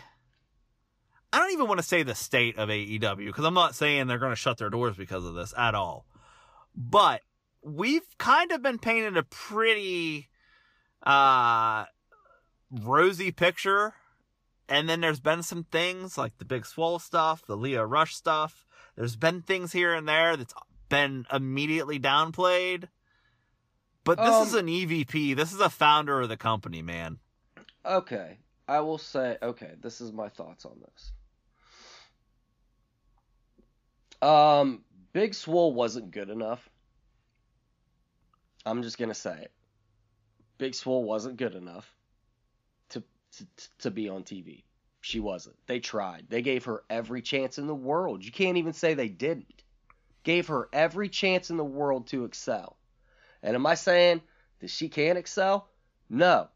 [1.33, 4.17] I don't even want to say the state of AEW because I'm not saying they're
[4.17, 6.05] going to shut their doors because of this at all.
[6.75, 7.21] But
[7.61, 10.29] we've kind of been painted a pretty
[11.05, 11.83] uh
[12.71, 13.93] rosy picture
[14.73, 18.65] and then there's been some things like the Big Swole stuff, the Lio Rush stuff.
[18.95, 20.55] There's been things here and there that's
[20.89, 22.89] been immediately downplayed.
[24.03, 25.35] But this Um, is an EVP.
[25.35, 27.19] This is a founder of the company, man.
[27.85, 29.37] Okay, I will say.
[29.43, 31.11] Okay, this is my thoughts on this.
[34.27, 34.83] Um,
[35.13, 36.67] Big Swole wasn't good enough.
[38.65, 39.51] I'm just gonna say it.
[40.57, 41.93] Big Swole wasn't good enough
[43.37, 43.47] to
[43.79, 44.63] to, be on TV.
[45.01, 45.55] She wasn't.
[45.67, 46.25] They tried.
[46.29, 48.23] They gave her every chance in the world.
[48.23, 49.63] You can't even say they didn't.
[50.23, 52.77] Gave her every chance in the world to excel.
[53.41, 54.21] And am I saying
[54.59, 55.67] that she can't excel?
[56.09, 56.47] No.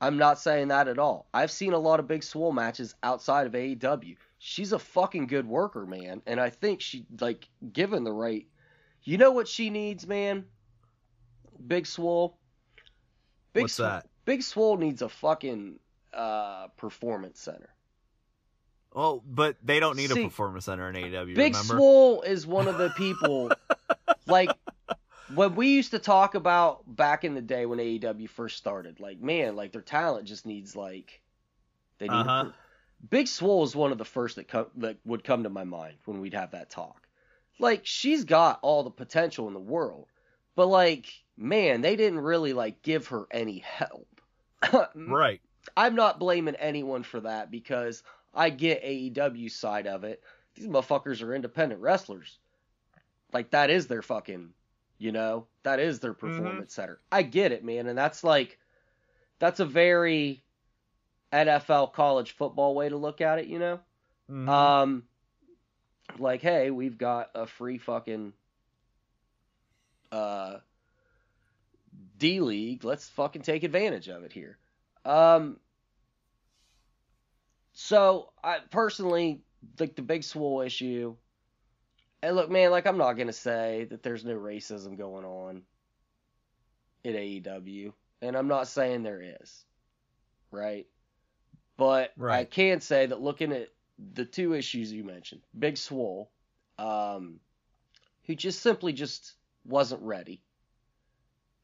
[0.00, 1.28] I'm not saying that at all.
[1.32, 4.16] I've seen a lot of big swole matches outside of AEW.
[4.38, 8.46] She's a fucking good worker, man, and I think she like given the right.
[9.02, 10.44] You know what she needs, man?
[11.66, 12.36] Big swole.
[13.54, 14.08] Big What's Sw- that?
[14.26, 15.78] Big swole needs a fucking
[16.14, 17.70] uh performance center.
[18.92, 21.34] Well, but they don't need See, a performance center in AEW.
[21.34, 21.74] Big remember?
[21.74, 23.50] Swole is one of the people
[24.26, 24.50] like
[25.34, 29.00] when we used to talk about back in the day when AEW first started.
[29.00, 31.20] Like, man, like their talent just needs like
[31.98, 32.14] they need.
[32.14, 32.50] Uh-huh.
[33.10, 35.96] Big Swole is one of the first that come that would come to my mind
[36.04, 37.06] when we'd have that talk.
[37.58, 40.08] Like, she's got all the potential in the world,
[40.56, 44.08] but like, man, they didn't really like give her any help.
[44.94, 45.42] Right.
[45.76, 48.02] I'm not blaming anyone for that because
[48.34, 50.22] I get AEW's side of it.
[50.54, 52.38] These motherfuckers are independent wrestlers.
[53.32, 54.50] Like that is their fucking,
[54.98, 57.00] you know, that is their performance center.
[57.10, 58.58] I get it, man, and that's like
[59.38, 60.42] that's a very
[61.32, 63.80] NFL college football way to look at it, you know?
[64.30, 64.48] Mhm.
[64.48, 65.04] Um
[66.18, 68.32] like hey, we've got a free fucking
[70.12, 70.58] uh
[72.18, 72.84] D League.
[72.84, 74.58] Let's fucking take advantage of it here.
[75.04, 75.58] Um
[77.72, 79.42] so I personally
[79.78, 81.16] like the big swole issue.
[82.22, 85.62] And look, man, like I'm not gonna say that there's no racism going on
[87.04, 89.64] at AEW, and I'm not saying there is,
[90.50, 90.86] right?
[91.76, 93.68] But I can say that looking at
[94.14, 96.30] the two issues you mentioned, Big Swole,
[96.78, 97.40] um,
[98.26, 100.40] who just simply just wasn't ready.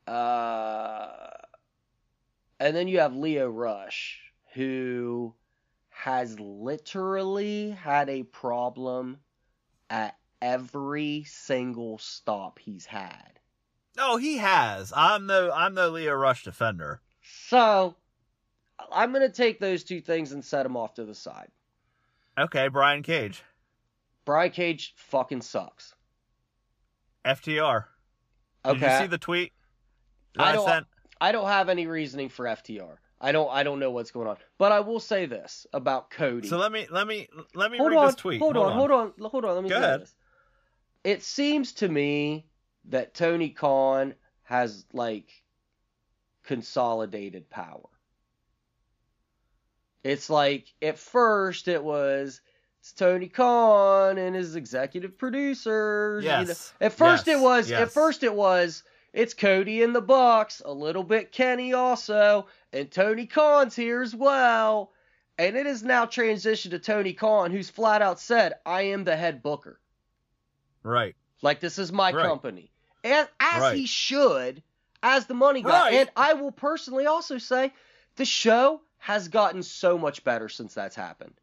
[0.06, 1.06] Uh,
[2.60, 4.20] and then you have Lio Rush,
[4.54, 5.34] who
[5.88, 9.18] has literally had a problem
[9.88, 13.38] at every single stop he's had.
[13.98, 14.92] Oh, he has.
[14.94, 17.00] I'm no I'm no Lio Rush defender.
[17.22, 17.96] So,
[18.92, 21.48] I'm going to take those two things and set them off to the side.
[22.38, 23.42] Okay, Brian Cage.
[24.24, 25.94] Brian Cage fucking sucks.
[27.24, 27.84] FTR.
[28.64, 28.78] Okay.
[28.78, 29.52] Did you see the tweet
[30.36, 30.86] that I I, don't- sent?
[31.20, 32.96] I don't have any reasoning for FTR.
[33.20, 34.36] I don't I don't know what's going on.
[34.58, 36.48] But I will say this about Cody.
[36.48, 38.40] So let me let me let me hold read on, this tweet.
[38.40, 39.54] Hold, on, hold on, hold on.
[39.56, 40.00] Let me Go say ahead.
[40.02, 40.14] this.
[41.04, 42.46] It seems to me
[42.86, 45.28] that Tony Khan has like
[46.44, 47.88] consolidated power.
[50.02, 52.40] It's like at first it was
[52.80, 56.24] it's Tony Khan and his executive producers.
[56.24, 56.40] you know.
[56.40, 56.72] Yes.
[56.80, 57.38] At first Yes.
[57.38, 61.72] it was at first it was it's Cody in the box, a little bit Kenny
[61.72, 64.92] also, and Tony Khan's here as well.
[65.38, 69.16] And it has now transitioned to Tony Khan, who's flat out said, I am the
[69.16, 69.80] head booker.
[70.82, 71.16] Right.
[71.42, 72.26] Like this is my Right.
[72.26, 72.70] company.
[73.02, 73.76] And as Right.
[73.76, 74.62] he should,
[75.02, 75.68] as the money guy.
[75.70, 75.94] Right.
[75.94, 77.72] And I will personally also say
[78.16, 81.34] the show has gotten so much better since that's happened.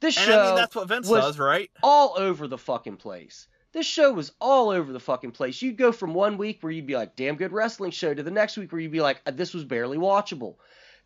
[0.00, 1.70] This And show I mean that's what Vince was- does, right?
[1.82, 3.48] all over the fucking place.
[3.74, 5.60] This show was all over the fucking place.
[5.60, 8.30] You'd go from one week where you'd be like, damn good wrestling show, to the
[8.30, 10.54] next week where you'd be like, "Uh, this was barely watchable.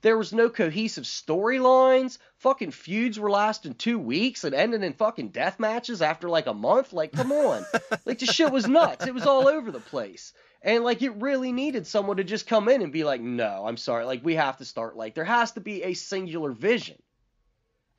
[0.03, 2.19] There was no cohesive storylines.
[2.37, 6.53] Fucking feuds were lasting two weeks and ending in fucking death matches after like a
[6.53, 6.93] month.
[6.93, 7.65] Like, come on.
[8.05, 9.07] like, the shit was nuts.
[9.07, 10.35] It was all over the place.
[10.61, 13.79] And like, it really needed someone to just come in and be like, no, I'm
[13.79, 14.05] sorry.
[14.05, 14.95] Like, we have to start.
[14.95, 16.97] Like, there has to be a singular vision.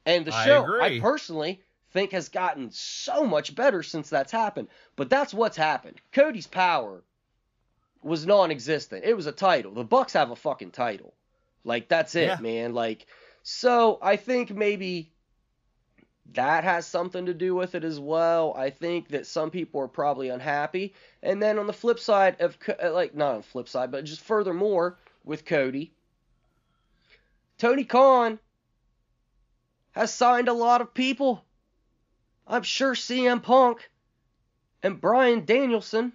[0.06, 0.98] And the I show, agree.
[0.98, 1.60] I personally
[1.92, 4.68] think has gotten so much better since that's happened.
[4.96, 6.00] But that's what's happened.
[6.12, 7.04] Cody's power
[8.02, 9.04] was non-existent.
[9.04, 9.74] It was a title.
[9.74, 11.14] The Bucks have a fucking title.
[11.64, 12.40] Like that's it, Yeah.
[12.40, 12.74] man.
[12.74, 13.08] Like
[13.44, 15.12] so I think maybe
[16.34, 18.54] that has something to do with it as well.
[18.56, 20.94] I think that some people are probably unhappy.
[21.24, 24.06] And then on the flip side of uh, like not on the flip side, but
[24.06, 25.92] just furthermore with Cody,
[27.58, 28.40] Tony Khan
[29.92, 31.44] has signed a lot of people.
[32.50, 33.90] I'm sure CM Punk
[34.84, 36.14] and Bryan Danielson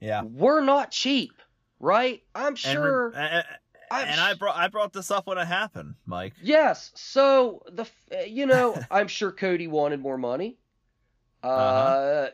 [0.00, 0.22] Yeah.
[0.22, 1.32] were not cheap,
[1.80, 2.22] right?
[2.34, 3.10] I'm And, sure.
[3.10, 3.44] re- and,
[3.90, 6.34] I'm and I brought I brought this up when it happened, Mike.
[6.42, 6.90] Yes.
[6.94, 10.56] So the uh, you know I'm sure Cody wanted more money.
[11.44, 12.28] Uh, Uh-huh.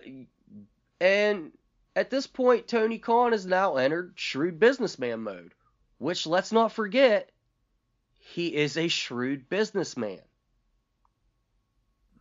[1.01, 1.53] and
[1.97, 5.53] at this point Tony Khan has now entered shrewd businessman mode,
[5.99, 7.31] which let's not forget
[8.21, 10.21] he is a shrewd businessman.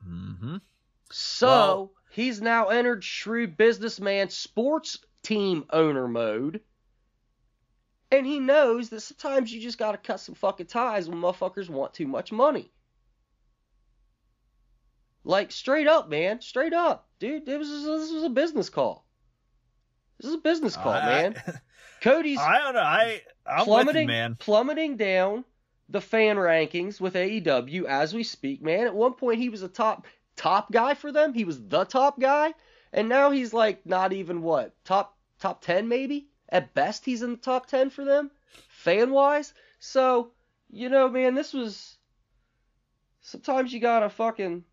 [0.08, 0.58] Mm-hmm.
[1.12, 6.62] So Well- he's now entered shrewd businessman sports team owner mode.
[8.10, 11.94] And he knows that sometimes you just gotta cut some fucking ties when motherfuckers want
[11.94, 12.72] too much money.
[15.26, 17.46] Like straight up, man, straight up, dude.
[17.46, 19.06] Was this was a business call.
[20.20, 21.36] This is a business call, man.
[22.02, 22.80] Cody's I don't know.
[22.80, 24.36] I I'm plummeting, you, man.
[24.40, 25.44] plummeting down
[25.90, 28.88] the fan rankings with AEW as we speak, man.
[28.88, 31.34] At one point, he was a top top guy for them.
[31.34, 32.54] He was the top guy,
[32.92, 37.06] and now he's like not even what top top ten maybe at best.
[37.06, 38.32] He's in the top ten for them,
[38.70, 39.54] fan wise.
[39.80, 40.32] So
[40.70, 41.98] you know, man, this was.
[43.22, 44.64] Sometimes you gotta fucking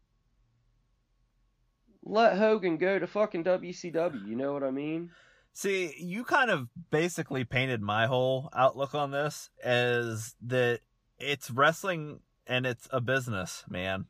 [2.04, 4.26] let Hogan go to fucking WCW.
[4.26, 5.10] You know what I mean?
[5.52, 10.80] See, you kind of basically painted my whole outlook on this as that
[11.24, 14.06] it's wrestling and it's a business, man.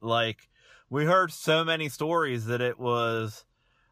[0.00, 0.48] Like,
[0.90, 3.44] we heard so many stories that it was,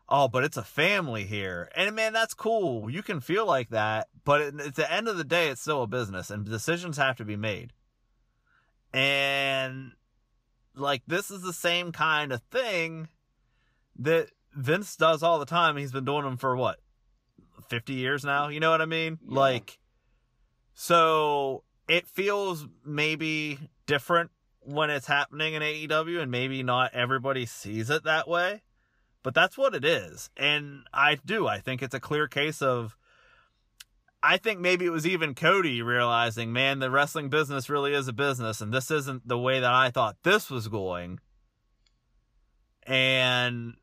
[0.09, 1.71] oh, but it's a family here.
[1.77, 2.91] And man, that's cool.
[2.91, 5.87] You can feel like that, but at the end of the day, it's still a
[5.87, 7.73] business and decisions have to be made.
[8.93, 9.93] And,
[10.75, 13.09] like, this is the same kind of thing
[13.99, 15.77] that Vince does all the time.
[15.77, 16.79] He's been doing them for what?
[17.69, 19.19] 50 years now, you know what I mean?
[19.27, 19.39] Yeah.
[19.39, 19.79] Like
[20.75, 27.91] so it feels maybe different when it's happening in AEW and maybe not everybody sees
[27.91, 28.63] it that way,
[29.23, 30.31] but that's what it is.
[30.37, 32.97] And I do I think it's a clear case of
[34.23, 38.13] I think maybe it was even Cody realizing, man, the wrestling business really is a
[38.13, 41.19] business and this isn't the way that I thought this was going.
[42.85, 43.75] And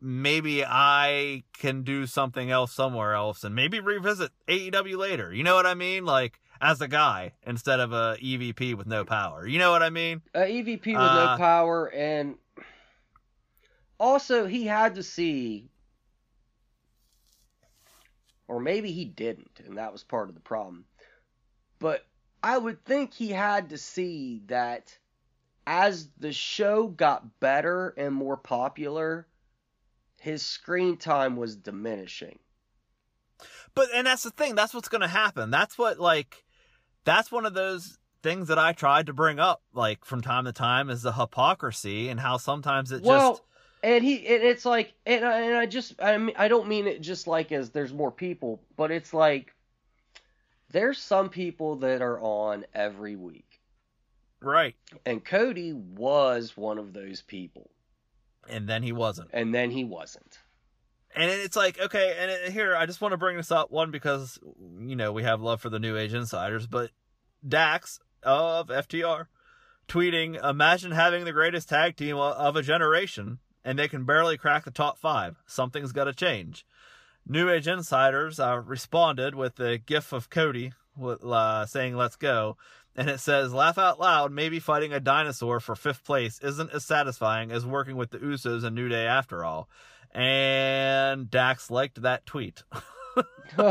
[0.00, 5.32] maybe I can do something else somewhere else and maybe revisit AEW later.
[5.32, 6.04] You know what I mean?
[6.04, 9.46] Like as a guy instead of a EVP with no power.
[9.46, 10.22] You know what I mean?
[10.34, 12.36] uh, EVP with no Uh, power, and
[13.98, 15.68] also he had to see,
[18.46, 20.84] or maybe he didn't, and that was part of the problem.
[21.78, 22.04] But
[22.42, 24.96] I would think he had to see that
[25.66, 29.26] as the show got better and more popular,
[30.20, 32.38] his screen time was diminishing.
[33.74, 34.54] But and that's the thing.
[34.54, 35.50] That's what's going to happen.
[35.50, 36.44] That's what like
[37.04, 40.52] that's one of those things that I tried to bring up like from time to
[40.52, 43.42] time is the hypocrisy and how sometimes it well, just
[43.82, 46.86] and he and it's like and I, and I just I mean I don't mean
[46.86, 49.54] it just like as there's more people, but it's like
[50.70, 53.60] there's some people that are on every week,
[54.40, 54.74] right.
[55.06, 57.70] and Cody was one of those people,
[58.48, 59.30] And then he wasn't.
[59.32, 60.38] and then he wasn't.
[61.14, 63.70] And it's like, okay, and it, here, I just want to bring this up.
[63.70, 64.38] One, because,
[64.80, 66.90] you know, we have love for the New Age Insiders, but
[67.46, 69.26] Dax of FTR
[69.88, 74.64] tweeting, imagine having the greatest tag team of a generation, and they can barely crack
[74.64, 75.42] the top five.
[75.46, 76.66] Something's got to change.
[77.26, 82.56] New Age Insiders uh, responded with the gif of Cody uh, saying, let's go.
[82.96, 86.84] And it says, laugh out loud, maybe fighting a dinosaur for fifth place isn't as
[86.84, 89.68] satisfying as working with the Usos and New Day after all.
[90.12, 92.62] And Dax liked that tweet.
[93.56, 93.68] so,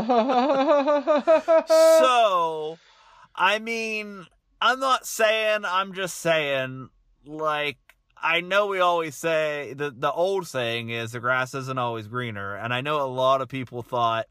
[3.34, 4.26] I mean,
[4.60, 6.90] I'm not saying, I'm just saying,
[7.24, 7.78] like,
[8.20, 12.56] I know we always say, the, the old saying is the grass isn't always greener.
[12.56, 14.26] And I know a lot of people thought,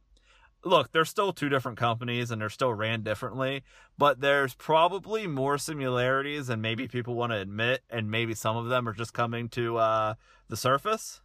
[0.66, 3.64] look, they're still two different companies and they're still ran differently,
[3.98, 7.84] but there's probably more similarities than maybe people want to admit.
[7.90, 10.14] And maybe some of them are just coming to, uh,
[10.50, 11.22] the surface.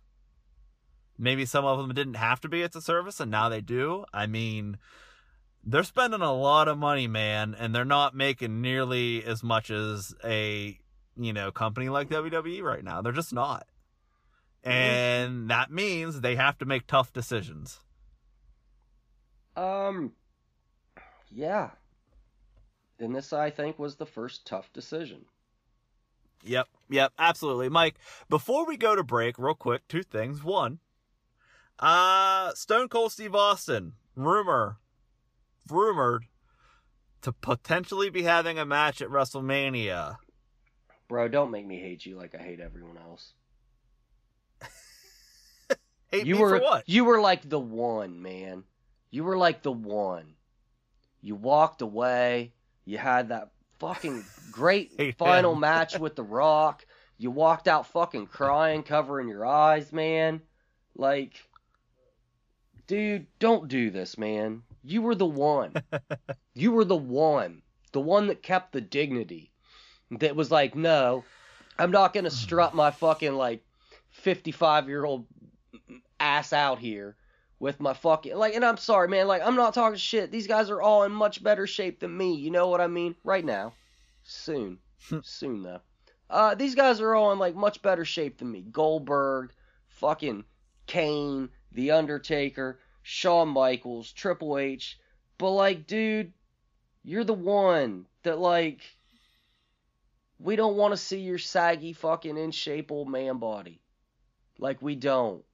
[1.19, 4.05] Maybe some of them didn't have to be at the service, and now they do.
[4.13, 4.79] I mean,
[5.65, 10.15] they're spending a lot of money, man, and they're not making nearly as much as
[10.25, 10.79] a,
[11.17, 13.03] you know, company like WWE right now.
[13.03, 13.67] They're just not.
[14.65, 17.81] And that means they have to make tough decisions.
[19.57, 20.13] um,
[21.31, 21.71] yeah.
[22.99, 25.25] And this, I think, was the first tough decision.
[26.45, 27.69] Yep, yep, absolutely.
[27.69, 27.97] Mike,
[28.29, 30.43] before we go to break, real quick, two things.
[30.45, 30.79] One,
[31.83, 34.79] uh, Stone Cold Steve Austin, rumor,
[35.69, 36.27] rumored
[37.23, 40.17] to potentially be having a match at WrestleMania.
[41.09, 43.35] Bro, don't make me hate you like I hate everyone else.
[46.11, 46.89] Hate you me were for what?
[46.89, 48.65] you were like the one, man.
[49.11, 50.35] You were like the one.
[51.21, 52.53] You walked away.
[52.85, 56.87] You had that fucking great final match with The Rock.
[57.19, 60.43] You walked out fucking crying, covering your eyes, man.
[60.97, 61.35] Like,
[62.93, 64.63] dude, don't do this, man.
[64.85, 65.73] You were the one.
[66.55, 67.63] you were the one.
[67.93, 69.51] The one that kept the dignity.
[70.11, 71.25] That was like, no,
[71.79, 73.65] I'm not gonna strut my fucking like
[74.11, 75.25] 55 year old
[76.21, 77.17] ass out here
[77.59, 78.55] with my fucking like.
[78.55, 79.27] And I'm sorry, man.
[79.27, 80.31] Like, I'm not talking shit.
[80.31, 82.35] These guys are all in much better shape than me.
[82.35, 83.15] You know what I mean?
[83.25, 83.73] Right now,
[84.23, 84.81] soon,
[85.23, 85.81] soon though.
[86.29, 88.67] Uh, these guys are all in like much better shape than me.
[88.71, 89.51] Goldberg,
[89.89, 90.45] fucking
[90.87, 94.99] Kane, The Undertaker, Shawn Michaels, Triple H.
[95.39, 96.33] But like, dude,
[97.03, 98.81] you're the one that like
[100.39, 103.81] we don't want to see your saggy fucking in shape old man body.
[104.59, 105.45] Like we don't.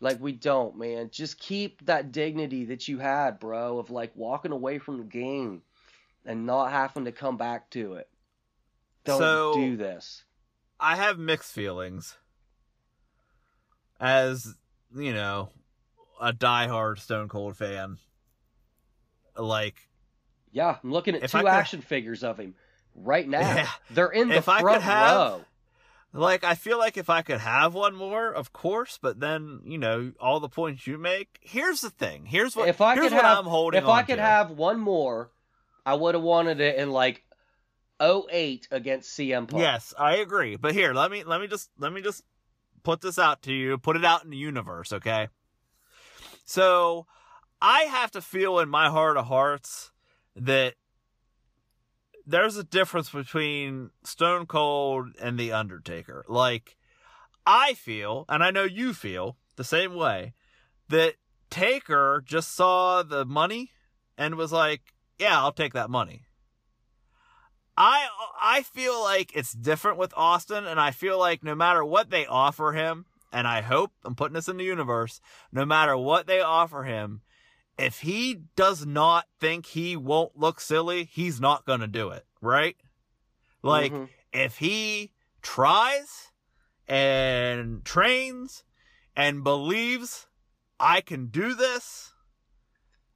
[0.00, 1.10] Like we don't, man.
[1.10, 5.62] Just keep that dignity that you had, bro, of like walking away from the game
[6.26, 8.08] and not having to come back to it.
[9.04, 10.24] Don't So- do this.
[10.80, 12.16] I have mixed feelings.
[14.00, 14.54] As,
[14.94, 15.50] you know,
[16.20, 17.98] a diehard Stone Cold fan.
[19.36, 19.88] Like,
[20.52, 22.54] Yeah, I'm looking at two could- action figures of him
[22.94, 23.40] right now.
[23.40, 23.68] Yeah.
[23.90, 25.44] They're in the If I could front have- row.
[26.12, 29.78] like I feel like if I could have one more, of course, but then, you
[29.78, 31.38] know, all the points you make.
[31.42, 32.26] Here's the thing.
[32.26, 34.22] Here's what If I here's could what have- I'm holding If I could to.
[34.22, 35.32] have one more,
[35.84, 37.24] I would have wanted it in like
[38.00, 39.60] 08 against CM Punk.
[39.60, 40.54] Yes, I agree.
[40.56, 42.22] But here, let me let me just let me just
[42.84, 45.28] put this out to you, put it out in the universe, okay?
[46.44, 47.06] So,
[47.60, 49.90] I have to feel in my heart of hearts
[50.36, 50.74] that
[52.26, 56.24] there's a difference between Stone Cold and The Undertaker.
[56.28, 56.76] Like,
[57.46, 60.34] I feel, and I know you feel the same way,
[60.88, 61.14] that
[61.50, 63.70] Taker just saw the money
[64.18, 66.22] and was like, yeah, I'll take that money.
[67.76, 68.08] I
[68.40, 72.26] I feel like it's different with Austin, and I feel like no matter what they
[72.26, 75.20] offer him, and I hope I'm putting this in the universe,
[75.50, 77.22] no matter what they offer him,
[77.76, 82.76] if he does not think he won't look silly, he's not gonna do it, right?
[83.60, 84.08] Like Mhm.
[84.32, 85.12] if he
[85.42, 86.30] tries
[86.86, 88.62] and trains
[89.16, 90.28] and believes
[90.78, 92.12] I can do this,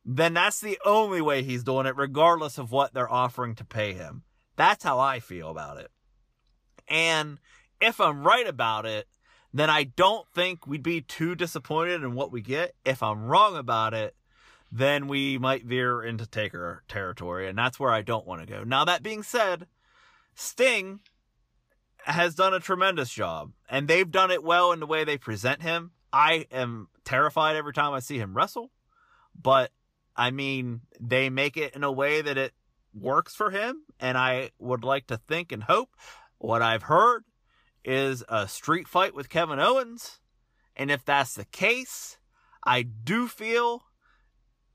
[0.04, 3.92] then that's the only way he's doing it, regardless of what they're offering to pay
[3.92, 4.24] him.
[4.56, 5.92] That's how I feel about it.
[6.88, 7.38] And
[7.80, 9.06] if I'm right about it,
[9.52, 12.74] then I don't think we'd be too disappointed in what we get.
[12.84, 14.14] If I'm wrong about it,
[14.70, 18.64] then we might veer into Taker territory, and that's where I don't want to go.
[18.64, 19.66] Now, that being said,
[20.34, 21.00] Sting
[22.04, 25.62] has done a tremendous job, and they've done it well in the way they present
[25.62, 25.92] him.
[26.12, 28.70] I am terrified every time I see him wrestle,
[29.40, 29.70] but
[30.14, 32.52] I mean, they make it in a way that it
[32.92, 35.90] works for him, and I would like to think and hope
[36.38, 37.24] what I've heard
[37.88, 40.20] is a street fight with Kevin Owens,
[40.76, 42.18] and if that's the case,
[42.64, 43.84] I do feel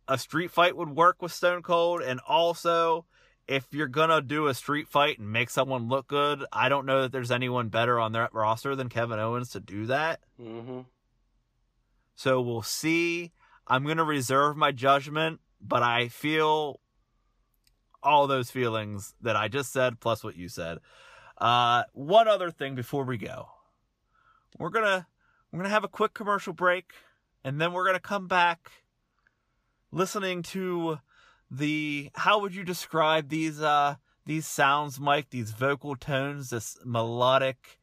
[0.08, 3.06] a street fight would work with Stone Cold, and also
[3.48, 7.04] if you're gonna do a street fight and make someone look good, I don't know
[7.04, 10.22] that there's anyone better on that roster than Kevin Owens to do that.
[10.40, 10.86] Mhm.
[12.16, 13.32] So we'll see.
[13.68, 16.80] I'm going to reserve my judgment, but I feel
[18.02, 20.80] all those feelings that I just said plus what you said.
[21.44, 23.50] Uh, one other thing before we go.
[24.58, 25.06] We're to
[25.52, 26.94] we're to have a quick commercial break
[27.44, 28.72] and then we're to come back
[29.92, 31.00] listening to
[31.52, 37.78] the how would you describe these uh these sounds Mike, these vocal tones, this melodic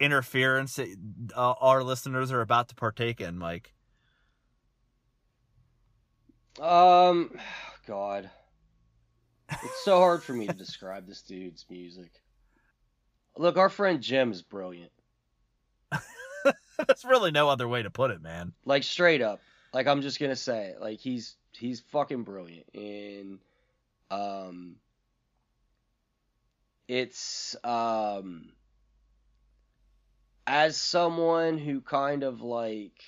[0.00, 0.96] interference that
[1.36, 3.74] uh, our listeners are about to partake in, Mike.
[6.58, 7.38] Um,
[7.86, 8.30] God.
[9.50, 12.21] It's so hard for me to describe this dude's music.
[13.36, 14.92] Look, our friend Jim is brilliant.
[16.42, 18.52] There's really no other way to put it, man.
[18.64, 19.40] Like straight up.
[19.72, 20.80] Like I'm just gonna say it.
[20.80, 22.66] Like he's he's fucking brilliant.
[22.74, 23.38] And
[24.10, 24.76] um
[26.88, 28.52] it's um
[30.46, 33.02] as someone who kind of like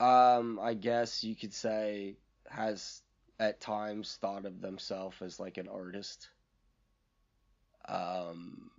[0.00, 2.16] um I guess you could say
[2.48, 3.02] has
[3.38, 6.28] at times thought of themselves as like an artist.
[7.88, 8.70] Um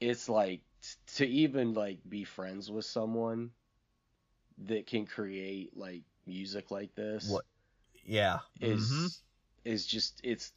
[0.00, 3.50] it's like t- to even like be friends with someone
[4.58, 7.44] that can create like music like this What?
[8.04, 8.40] Yeah.
[8.60, 9.22] is Mhm.
[9.64, 10.52] is just it's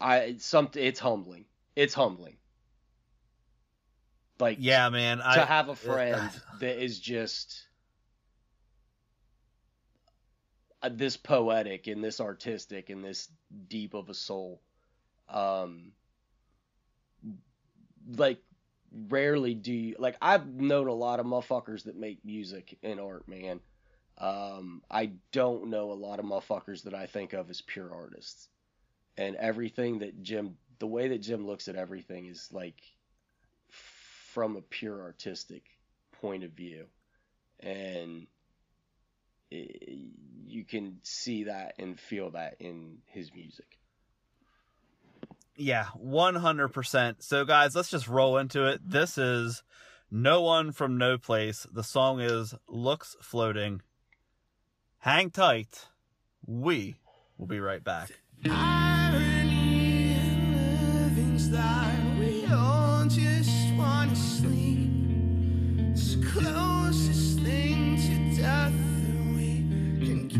[0.00, 1.46] I it's something it's humbling.
[1.76, 2.38] It's humbling.
[4.38, 5.20] Like Yeah, man.
[5.30, 7.68] to I have a friend that is just
[10.82, 13.28] uh, this poetic and this artistic and this
[13.68, 14.60] deep of a soul.
[15.28, 15.92] Um,
[18.06, 18.38] like
[19.08, 23.28] rarely do you like I've known a lot of motherfuckers that make music and art,
[23.28, 23.60] man.
[24.18, 28.48] Um, I don't know a lot of motherfuckers that I think of as pure artists.
[29.16, 32.80] And everything that Jim, the way that Jim looks at everything is like
[33.68, 35.64] from a pure artistic
[36.20, 36.86] point of view.
[37.60, 38.26] And
[39.50, 39.98] it,
[40.46, 43.78] you can see that and feel that in his music.
[45.56, 47.22] Yeah, 100%.
[47.22, 48.80] So, guys, let's just roll into it.
[48.84, 49.62] This is
[50.10, 51.66] No One from No Place.
[51.72, 53.80] The song is Looks Floating.
[54.98, 55.86] Hang tight.
[56.44, 56.96] We
[57.38, 58.10] will be right back.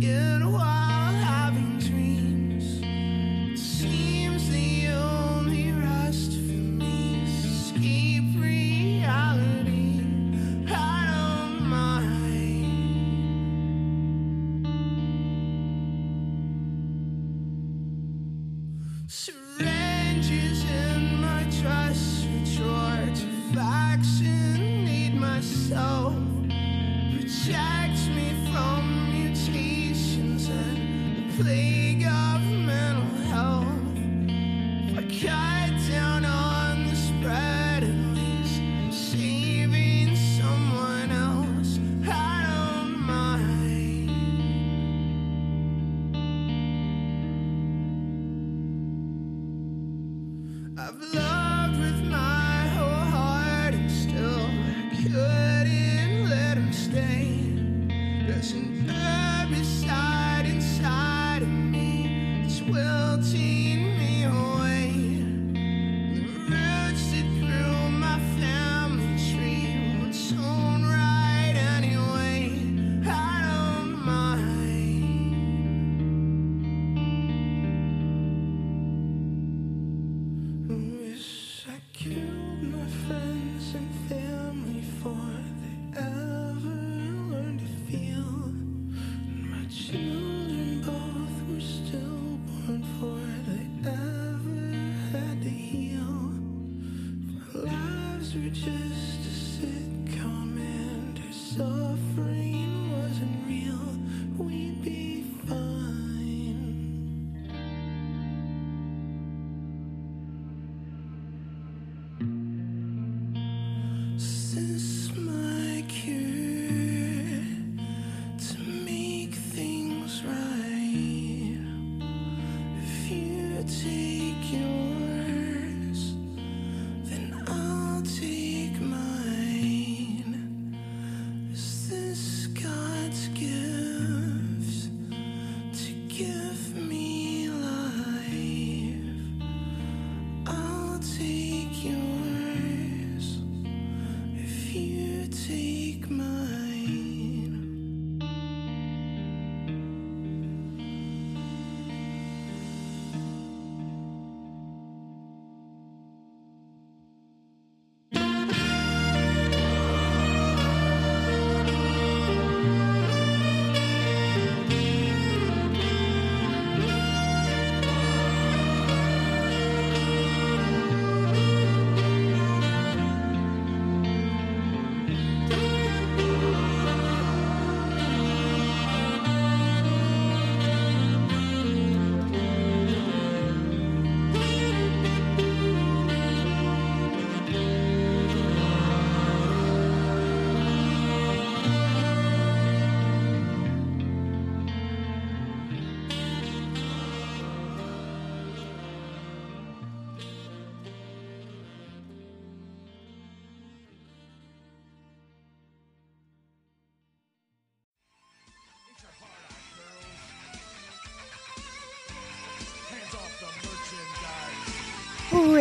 [0.02, 0.44] In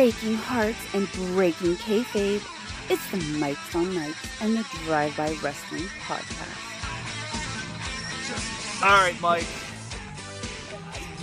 [0.04, 2.42] Breaking hearts and breaking kayfabe.
[2.90, 6.60] It's the Mikes on Mics and the Drive By Wrestling podcast.
[8.82, 9.46] All right, Mike.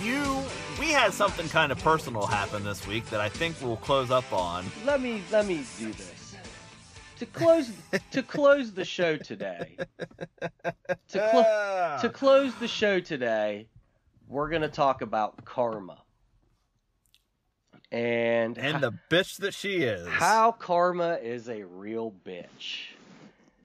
[0.02, 0.42] You,
[0.80, 4.32] we had something kind of personal happen this week that I think we'll close up
[4.32, 4.64] on.
[4.84, 6.34] Let me let me do this.
[7.20, 7.70] to close
[8.10, 9.76] to close the show today.
[10.40, 11.98] To close Ah.
[12.02, 13.68] to close the show today,
[14.26, 16.01] we're gonna talk about karma.
[17.92, 20.06] And, and the bitch that she is.
[20.08, 22.86] how karma is a real bitch.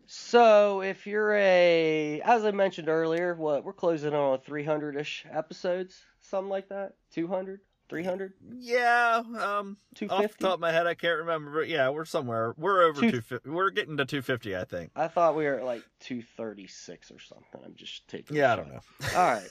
[0.05, 6.49] So, if you're a, as I mentioned earlier, what we're closing on 300-ish episodes, something
[6.49, 7.59] like that, 200,
[7.89, 10.07] 300, Yeah, um, 250?
[10.25, 12.53] off the top of my head, I can't remember, but yeah, we're somewhere.
[12.57, 13.49] We're over Two- 250.
[13.49, 14.91] We're getting to 250, I think.
[14.95, 17.61] I thought we were at like 236 or something.
[17.65, 18.35] I'm just taking.
[18.35, 18.79] Yeah, I don't know.
[19.15, 19.49] All right.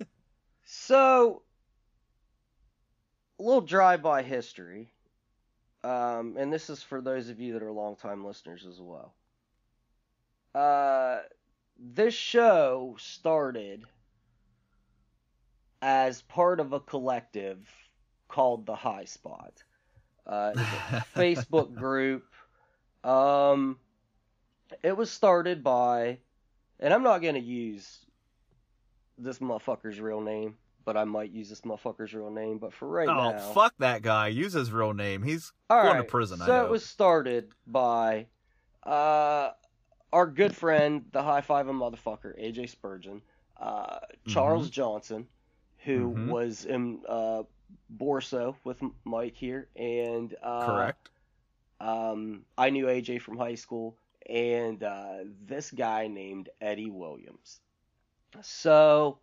[0.64, 1.42] so,
[3.38, 4.90] a little drive-by history,
[5.84, 9.14] um, and this is for those of you that are longtime listeners as well.
[10.54, 11.18] Uh,
[11.78, 13.84] this show started
[15.82, 17.68] as part of a collective
[18.28, 19.52] called the High Spot.
[20.26, 20.52] Uh,
[21.14, 22.24] Facebook group.
[23.04, 23.78] Um,
[24.82, 26.18] it was started by,
[26.80, 27.98] and I'm not gonna use
[29.18, 30.56] this motherfucker's real name,
[30.86, 32.58] but I might use this motherfucker's real name.
[32.58, 34.28] But for right oh, now, oh fuck that guy.
[34.28, 35.22] Use his real name.
[35.22, 38.28] He's going to right, prison, I So it was started by
[38.84, 39.50] uh,
[40.12, 43.20] our good friend, the high five motherfucker, AJ Spurgeon,
[43.60, 45.26] uh, Charles Johnson,
[45.78, 46.28] who Mhm.
[46.28, 47.42] was in uh,
[47.94, 51.10] Borso with Mike here, and uh, correct.
[51.80, 57.60] um, I knew AJ from high school, and uh, this guy named Eddie Williams.
[58.42, 59.18] So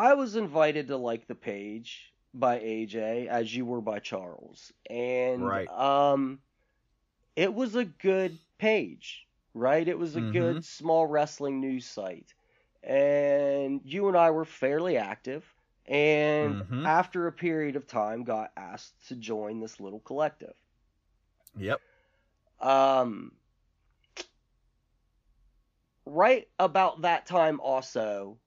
[0.00, 5.44] I was invited to like the page by AJ, as you were by Charles, and
[5.46, 5.68] Right.
[5.68, 6.40] um,
[7.36, 9.86] it was a good page, right?
[9.86, 10.22] It was a Mhm.
[10.22, 12.34] good small wrestling news site,
[12.82, 15.44] and you and I were fairly active.
[15.86, 16.84] And Mhm.
[16.84, 20.54] after a period of time, got asked to join this little collective.
[21.56, 21.80] Yep.
[22.60, 23.32] Um,
[26.06, 28.38] right about that time, also,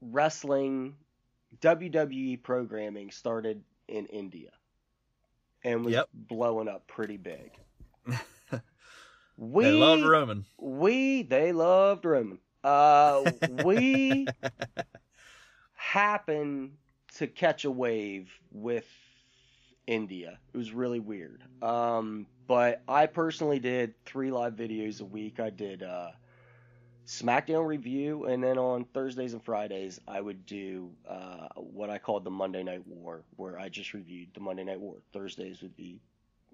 [0.00, 0.96] wrestling
[1.60, 4.50] WWE programming started in India
[5.62, 6.08] and was Yep.
[6.12, 7.52] blowing up pretty big.
[9.36, 10.44] we they loved Roman.
[10.58, 12.38] we they loved Roman.
[12.62, 14.28] Uh, we
[15.74, 16.72] happened
[17.16, 18.86] to catch a wave with
[19.86, 20.38] India.
[20.52, 21.42] It was really weird.
[21.62, 25.40] Um, but I personally did three live videos a week.
[25.40, 26.10] I did uh,
[27.06, 32.24] SmackDown review, and then on Thursdays and Fridays, I would do uh, what I called
[32.24, 34.96] the Monday Night War, where I just reviewed the Monday Night War.
[35.12, 36.00] Thursdays would be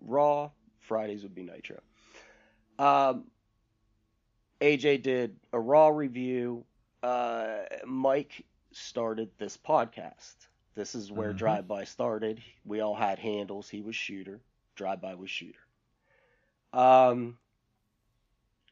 [0.00, 1.78] Raw, Fridays would be Nitro.
[2.78, 3.24] Um,
[4.60, 6.64] AJ did a Raw review.
[7.02, 10.34] Uh, Mike started this podcast.
[10.74, 11.36] This is where Mhm.
[11.38, 12.42] Drive By started.
[12.64, 13.68] We all had handles.
[13.68, 14.40] He was Shooter.
[14.74, 15.58] Drive By was Shooter.
[16.72, 17.38] Um,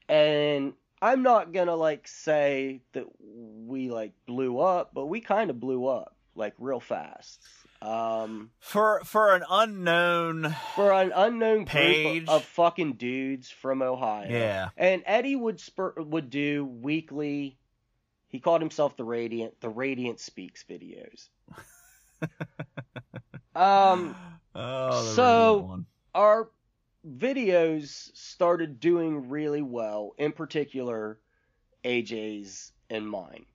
[0.08, 5.60] and I'm not gonna like say that we like blew up, but we kind of
[5.60, 7.40] blew up like real fast.
[7.80, 12.22] Um, For for an unknown, for an unknown group Page.
[12.24, 14.28] of, of fucking dudes from Ohio.
[14.28, 17.56] yeah, And Eddie would spur, would do weekly.
[18.26, 19.60] He called himself the Radiant.
[19.60, 21.28] The Radiant Speaks videos.
[23.54, 24.14] um,
[24.54, 25.84] oh, the so-
[26.14, 26.48] our
[27.16, 30.14] videos started doing really well.
[30.18, 31.18] In particular,
[31.84, 33.46] AJ's and mine.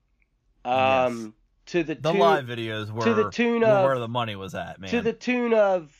[0.64, 1.34] Um,
[1.66, 4.54] to the the tune, live videos were to the tune of where the money was
[4.54, 4.90] at, man.
[4.90, 5.94] to the tune of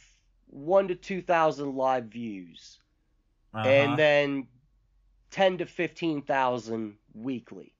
[0.46, 2.78] one to two thousand live views.
[3.54, 3.68] Uh-huh.
[3.68, 4.48] and then
[5.30, 7.72] 10 to 15,000 weekly.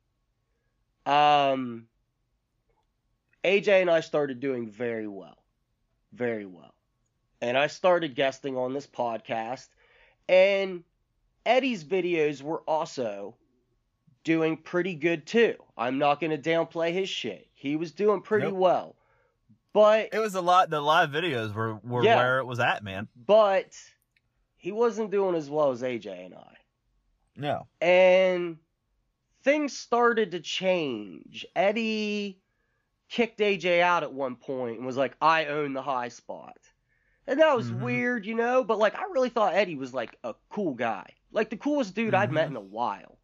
[1.07, 1.87] Um,
[3.45, 5.39] AJ and I started doing very well.
[6.13, 6.75] Very well.
[7.45, 9.69] And I started guesting on this podcast.
[10.31, 10.83] And
[11.45, 13.35] Eddie's videos were also
[14.25, 15.57] doing pretty good too.
[15.77, 17.47] I'm not going to downplay his shit.
[17.53, 18.57] He was doing pretty Nope.
[18.57, 18.97] well.
[19.75, 20.71] But it was a lot.
[20.71, 22.17] The live videos were were Yeah.
[22.17, 23.09] where it was at, man.
[23.15, 23.77] but
[24.57, 26.55] he wasn't doing as well as AJ and I.
[27.37, 27.67] No.
[27.83, 28.57] and
[29.43, 31.45] things started to change.
[31.55, 32.41] Eddie
[33.11, 36.57] kicked AJ out at one point and was like, "I own the high spot,"
[37.27, 37.81] and that was Mhm.
[37.81, 38.65] weird, you know.
[38.65, 42.15] But like, I really thought Eddie was like a cool guy, like the coolest dude
[42.15, 42.51] I'd met Mhm.
[42.51, 43.19] in a while.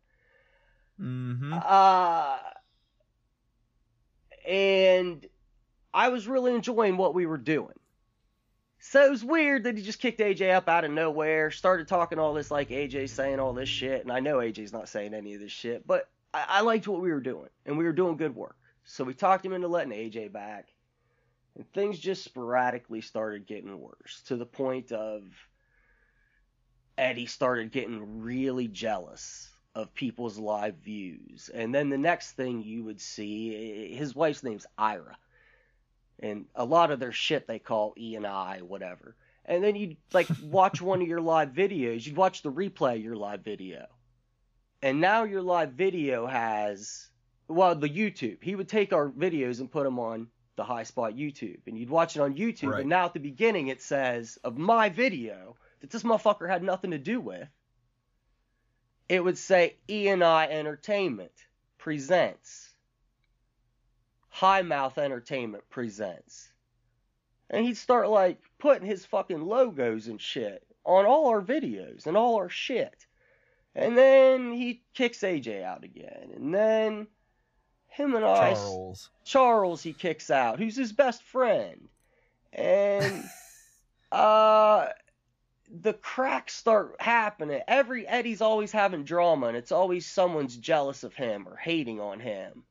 [1.00, 1.54] Mm-hmm.
[1.64, 2.38] Uh,
[4.46, 5.26] and
[5.92, 7.74] I was really enjoying what we were doing.
[8.78, 12.18] So it was weird that he just kicked AJ up out of nowhere, started talking
[12.18, 15.34] all this like AJ's saying all this shit, and I know AJ's not saying any
[15.34, 18.16] of this shit, but I, I liked what we were doing, and we were doing
[18.16, 18.56] good work.
[18.84, 20.68] So we talked him into letting AJ back,
[21.56, 25.22] and things just sporadically started getting worse to the point of
[26.96, 31.50] Eddie started getting really jealous of people's live views.
[31.52, 35.16] And then the next thing you would see, his wife's name's Ira.
[36.18, 39.16] And a lot of their shit they call E and I, whatever.
[39.46, 43.02] And then you'd like watch one of your live videos, you'd watch the replay of
[43.02, 43.86] your live video.
[44.82, 47.08] And now your live video has,
[47.48, 48.42] well, the YouTube.
[48.42, 50.28] He would take our videos and put them on
[50.60, 51.60] the High Spot YouTube.
[51.66, 52.72] And you'd watch it on YouTube.
[52.72, 52.80] Right.
[52.80, 56.90] And now at the beginning it says, of my video, that this motherfucker had nothing
[56.90, 57.48] to do with,
[59.08, 61.32] it would say E and I Entertainment
[61.78, 62.74] presents.
[64.28, 66.52] High Mouth Entertainment presents.
[67.48, 72.18] And he'd start like putting his fucking logos and shit on all our videos and
[72.18, 73.06] all our shit.
[73.74, 76.32] And then he kicks AJ out again.
[76.36, 77.06] And then
[77.90, 79.10] him and I Charles.
[79.24, 81.88] Charles he kicks out, who's his best friend.
[82.52, 83.24] And
[84.12, 84.88] uh
[85.72, 87.60] the cracks start happening.
[87.68, 92.18] Every Eddie's always having drama and it's always someone's jealous of him or hating on
[92.20, 92.64] him.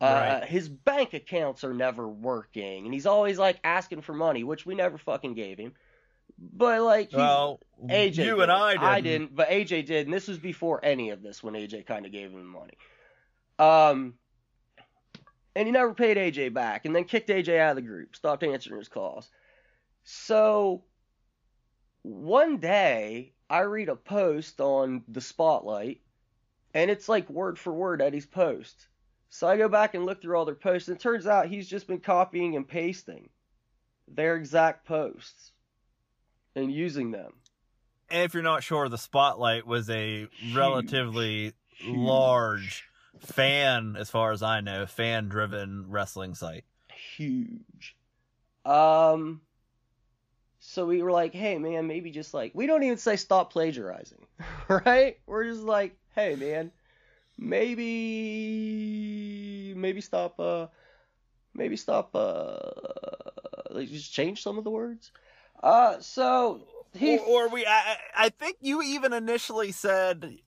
[0.00, 0.44] Uh, Right.
[0.48, 4.74] his bank accounts are never working and he's always like asking for money, which we
[4.74, 5.72] never fucking gave him.
[6.38, 8.40] But like Well, AJ you did.
[8.40, 8.84] and I didn't.
[8.84, 12.04] I didn't, but AJ did, and this was before any of this when AJ kind
[12.06, 12.74] of gave him money.
[13.58, 14.14] Um,
[15.58, 18.44] and he never paid AJ back, and then kicked AJ out of the group, stopped
[18.44, 19.28] answering his calls.
[20.04, 20.84] So
[22.02, 26.00] one day, I read a post on the Spotlight,
[26.74, 28.86] and it's like word for word Eddie's post.
[29.30, 31.66] So I go back and look through all their posts, and it turns out he's
[31.66, 33.28] just been copying and pasting
[34.06, 35.50] their exact posts
[36.54, 37.32] and using them.
[38.08, 41.96] And if you're not sure, the Spotlight was a relatively Huge.
[41.96, 42.84] large
[43.18, 46.64] fan, as far as I know, fan driven wrestling site.
[47.16, 47.96] huge.
[48.64, 49.40] Um,
[50.60, 54.26] so we were like, hey man, maybe just like we don't even say stop plagiarizing,
[54.68, 55.18] right?
[55.26, 56.70] We're just like, hey man,
[57.38, 57.84] maybe
[59.76, 60.66] maybe stop uh
[61.54, 62.58] maybe stop uh
[63.70, 65.10] like just change some of the words.
[65.62, 66.60] Uh, so
[66.94, 67.96] he Or, or we, I, I
[68.26, 70.38] I think you even initially said,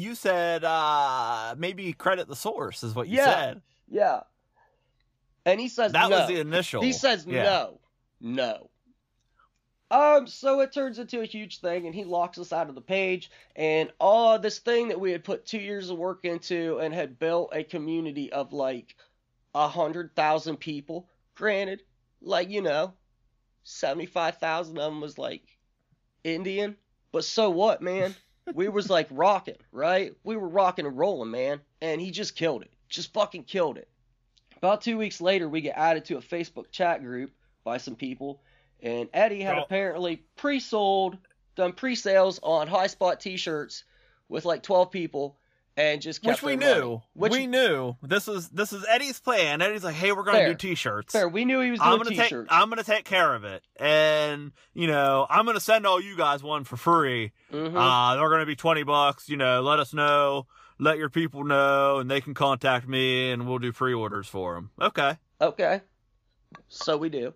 [0.00, 3.24] you said, uh, maybe credit the source is what you Yeah.
[3.24, 3.62] said.
[3.88, 4.20] yeah,
[5.44, 6.18] and he says That no.
[6.20, 6.82] was the initial.
[6.82, 7.42] He says Yeah.
[7.42, 7.80] no,
[8.20, 8.70] no.
[9.90, 12.80] Um, so it turns into a huge thing, and he locks us out of the
[12.80, 13.30] page.
[13.54, 17.18] And all this thing that we had put two years of work into and had
[17.18, 18.96] built a community of like
[19.54, 21.08] a hundred thousand people.
[21.34, 21.82] Granted,
[22.20, 22.94] like you know,
[23.62, 25.42] seventy-five thousand of them was like
[26.24, 26.76] Indian,
[27.12, 28.16] but so what, man?
[28.52, 30.12] We was like rocking, right?
[30.24, 31.60] We were rocking and rolling, man.
[31.80, 33.88] And he just killed it, just fucking killed it.
[34.56, 37.32] About two weeks later, we get added to a Facebook chat group
[37.64, 38.40] by some people,
[38.82, 41.18] and Eddie had apparently pre-sold,
[41.54, 43.84] done pre-sales on High Spot T-shirts
[44.28, 45.38] with like 12 people,
[45.76, 47.02] and just kept Which we knew.
[47.14, 47.96] Which we knew.
[48.02, 49.60] This is this is Eddie's plan.
[49.60, 50.48] Eddie's like, hey, we're gonna Fair.
[50.48, 51.12] do t-shirts.
[51.12, 52.48] fair, we knew he was doing I'm gonna take T-shirts.
[52.52, 56.42] I'm gonna take care of it, and you know I'm gonna send all you guys
[56.42, 57.32] one for free.
[57.52, 57.74] Mhm.
[57.76, 59.28] Uh, they're gonna be twenty bucks.
[59.28, 60.46] You know, let us know,
[60.78, 64.70] let your people know, and they can contact me, and we'll do pre-orders for them.
[64.80, 65.18] Okay.
[65.40, 65.80] okay,
[66.68, 67.34] so we do.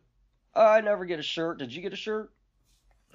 [0.54, 1.58] I never get a shirt.
[1.58, 2.30] Did you get a shirt?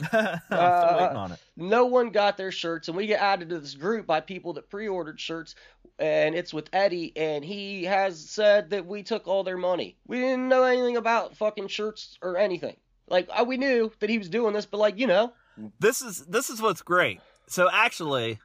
[0.11, 1.39] I'm still waiting on it.
[1.55, 4.69] no one got their shirts and we get added to this group by people that
[4.69, 5.55] pre-ordered shirts
[5.99, 9.95] and it's with Eddie and he has said that we took all their money.
[10.07, 12.77] We didn't know anything about fucking shirts or anything.
[13.07, 15.33] Like uh, we knew that he was doing this but like, you know,
[15.79, 17.19] This is this is what's great.
[17.47, 18.39] So actually,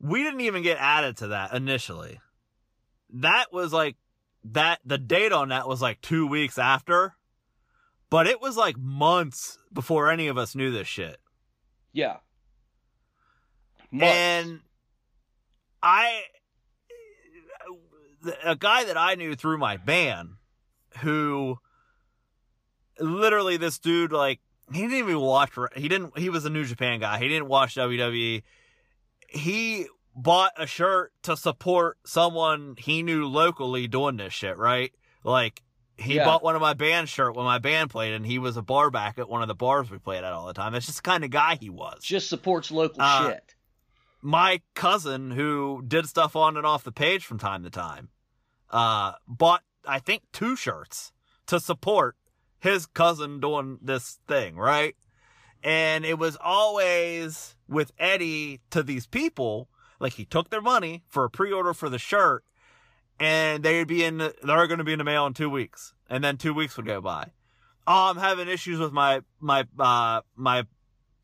[0.00, 2.20] we didn't even get added to that initially.
[3.10, 3.96] That was like
[4.52, 7.14] that the date on that was like two weeks after,
[8.10, 11.18] but it was like months before any of us knew this shit.
[11.92, 12.16] yeah.
[13.90, 14.14] Months.
[14.16, 14.60] And
[15.82, 16.22] I,
[18.44, 20.30] a guy that I knew through my band,
[21.00, 21.58] who
[22.98, 24.40] literally this dude like
[24.72, 25.52] he didn't even watch.
[25.76, 26.18] He didn't.
[26.18, 27.18] He was a New Japan guy.
[27.18, 28.42] He didn't watch WWE.
[29.28, 29.86] He
[30.16, 34.56] bought a shirt to support someone he knew locally doing this shit.
[34.56, 34.92] Right?
[35.22, 35.62] Like
[35.96, 36.24] he Yeah.
[36.24, 38.90] bought one of my band shirt when my band played, and he was a bar
[38.90, 40.72] back at one of the bars we played at all the time.
[40.72, 43.54] That's just the kind of guy he was just supports local Uh, shit.
[44.20, 48.08] my cousin who did stuff on and off the page from time to time
[48.70, 51.12] uh bought i think two shirts
[51.46, 52.16] to support
[52.58, 54.96] his cousin doing this thing right
[55.62, 59.68] and it was always with eddie to these people
[60.00, 62.42] like he took their money for a pre-order for the shirt
[63.24, 65.94] and they'd be in the, they're going to be in the mail in two weeks
[66.10, 67.30] and then two weeks would go by
[67.86, 70.64] oh i'm having issues with my my uh my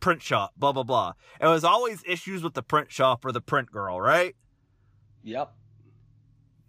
[0.00, 1.12] print shop, blah blah blah.
[1.40, 4.34] It was always issues with the print shop or the print girl, right?
[5.24, 5.52] Yep.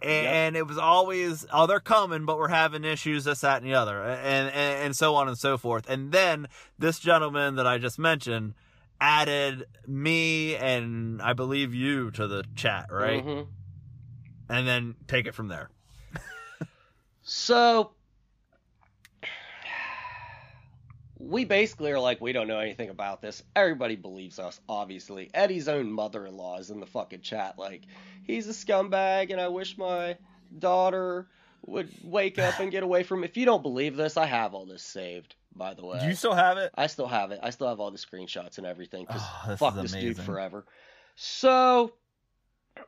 [0.02, 3.76] and, it was always oh they're coming but we're having issues this that and the
[3.76, 6.48] other and, and and so on and so forth and then
[6.80, 8.54] this gentleman that i just mentioned
[9.00, 13.48] added me and i believe you to the chat right Mhm.
[14.52, 15.70] And then take it from there
[17.24, 17.94] So
[21.18, 23.44] we basically are like, we don't know anything about this.
[23.56, 25.30] Everybody believes us, obviously.
[25.34, 27.84] Eddie's own mother-in-law is in the fucking chat, like,
[28.24, 30.18] he's a scumbag, and I wish my
[30.58, 31.28] daughter
[31.68, 33.24] would wake up and get away from him.
[33.26, 36.00] If you don't believe this, I have all this saved, by the way.
[36.00, 37.40] do you still have it I still have it.
[37.44, 39.06] I still have all the screenshots and everything.
[39.06, 40.66] 'cause Oh, this fuck is this dude forever.
[41.16, 41.94] So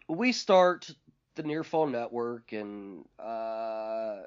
[0.10, 0.90] we start
[1.36, 4.22] the Near Fall Network and uh,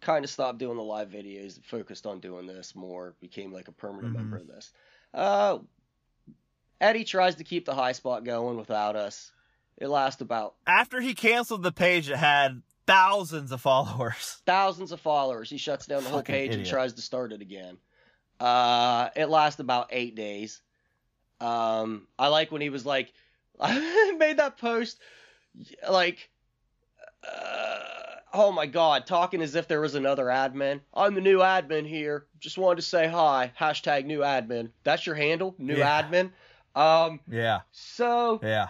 [0.00, 3.72] kind of stopped doing the live videos, focused on doing this more, became like a
[3.72, 4.16] permanent Mhm.
[4.18, 4.72] member of this.
[5.12, 5.58] Uh,
[6.80, 9.32] Eddie tries to keep the high spot going without us.
[9.78, 15.00] It lasts about after he canceled the page that had thousands of followers thousands of
[15.00, 15.50] followers.
[15.50, 17.78] He shuts down the whole Fucking page and tries to start it again.
[18.38, 20.60] Uh, it lasts about eight days.
[21.40, 23.12] Um, I like when he was like,
[23.60, 25.00] I made that post,
[25.88, 26.30] like,
[27.26, 27.78] uh,
[28.32, 30.80] oh my god, talking as if there was another admin.
[30.94, 32.26] I'm the new admin here.
[32.40, 33.52] Just wanted to say hi.
[33.58, 34.70] Hashtag new admin.
[34.84, 36.02] That's your handle, new Yeah.
[36.02, 36.30] admin.
[36.74, 38.68] Um, yeah so yeah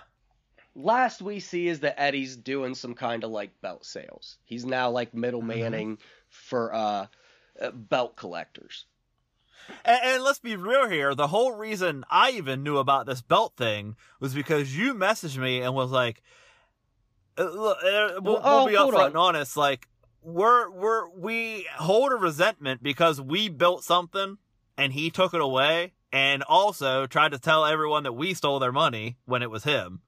[0.77, 4.37] last we see is that Eddie's doing some kind of like belt sales.
[4.45, 7.07] He's now like middlemaning for uh,
[7.61, 8.85] uh belt collectors.
[9.85, 11.15] And, and let's be real here.
[11.15, 15.63] The whole reason I even knew about this belt thing was because you messaged me
[15.63, 16.23] and was like,
[17.39, 19.07] uh, look, uh, we'll, Oh, be upfront on.
[19.09, 19.57] and honest.
[19.57, 19.89] Like,
[20.23, 24.39] we're, we're, we hold a resentment because we built something
[24.79, 28.73] and he took it away and also tried to tell everyone that we stole their
[28.73, 30.01] money when it was him.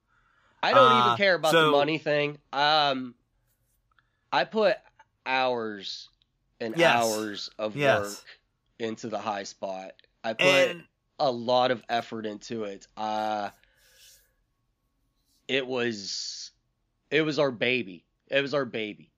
[0.63, 2.39] I don't Uh, even care about the money thing.
[2.53, 3.15] Um
[4.33, 4.77] I put
[5.25, 6.09] hours
[6.61, 7.05] and Yes.
[7.05, 8.01] hours of Yes.
[8.01, 8.25] work
[8.79, 9.93] into the high spot.
[10.25, 10.85] I put And
[11.19, 12.87] a lot of effort into it.
[12.97, 13.51] Uh
[15.47, 16.48] it was
[17.11, 18.05] it was our baby.
[18.29, 19.11] It was our baby.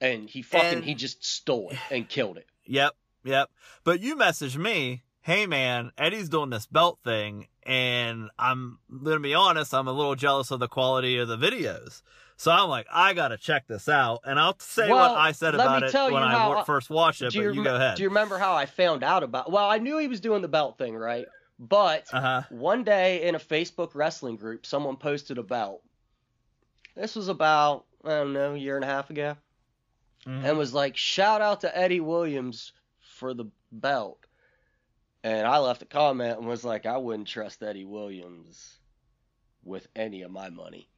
[0.00, 2.46] And he fucking And- he just stole it and killed it.
[2.66, 2.94] Yep,
[3.24, 3.50] yep.
[3.84, 9.34] But you messaged me, hey man, Eddie's doing this belt thing, and I'm gonna be
[9.34, 12.02] honest, I'm a little jealous of the quality of the videos.
[12.36, 15.54] So I'm like, I gotta check this out, and I'll say Well, what I said
[15.54, 17.26] about it when I wa- first watched it.
[17.26, 17.96] but you, you go ahead.
[17.96, 19.50] Do you remember how I found out about?
[19.50, 21.24] Well, I knew he was doing the belt thing, right?
[21.58, 22.42] But Uh huh.
[22.50, 25.82] one day in a Facebook wrestling group, someone posted a belt.
[26.96, 29.36] This was about I don't know, a year and a half ago,
[30.26, 30.44] Mm-hmm.
[30.44, 34.26] and was like, "Shout out to Eddie Williams for the belt."
[35.22, 38.78] And I left a comment and was like, "I wouldn't trust Eddie Williams
[39.62, 40.88] with any of my money."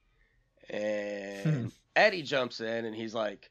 [0.70, 3.50] And Eddie jumps in and he's like,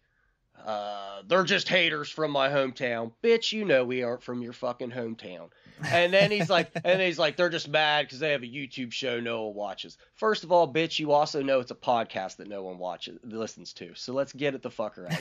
[0.65, 3.11] uh, they're just haters from my hometown.
[3.23, 5.49] Bitch, you know we aren't from your fucking hometown.
[5.91, 8.91] And then he's like, and he's like, they're just mad because they have a YouTube
[8.91, 9.97] show no one watches.
[10.15, 13.73] First of all, bitch, you also know it's a podcast that no one watches, listens
[13.73, 13.93] to.
[13.95, 15.13] So let's get it the fuck out.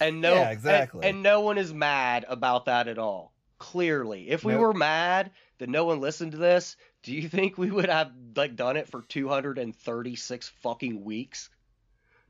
[0.00, 1.06] And no, Yeah, exactly.
[1.06, 3.32] And, and no one is mad about that at all.
[3.58, 4.60] Clearly, if we Nope.
[4.62, 8.56] were mad that no one listened to this, do you think we would have like
[8.56, 11.50] done it for 236 fucking weeks?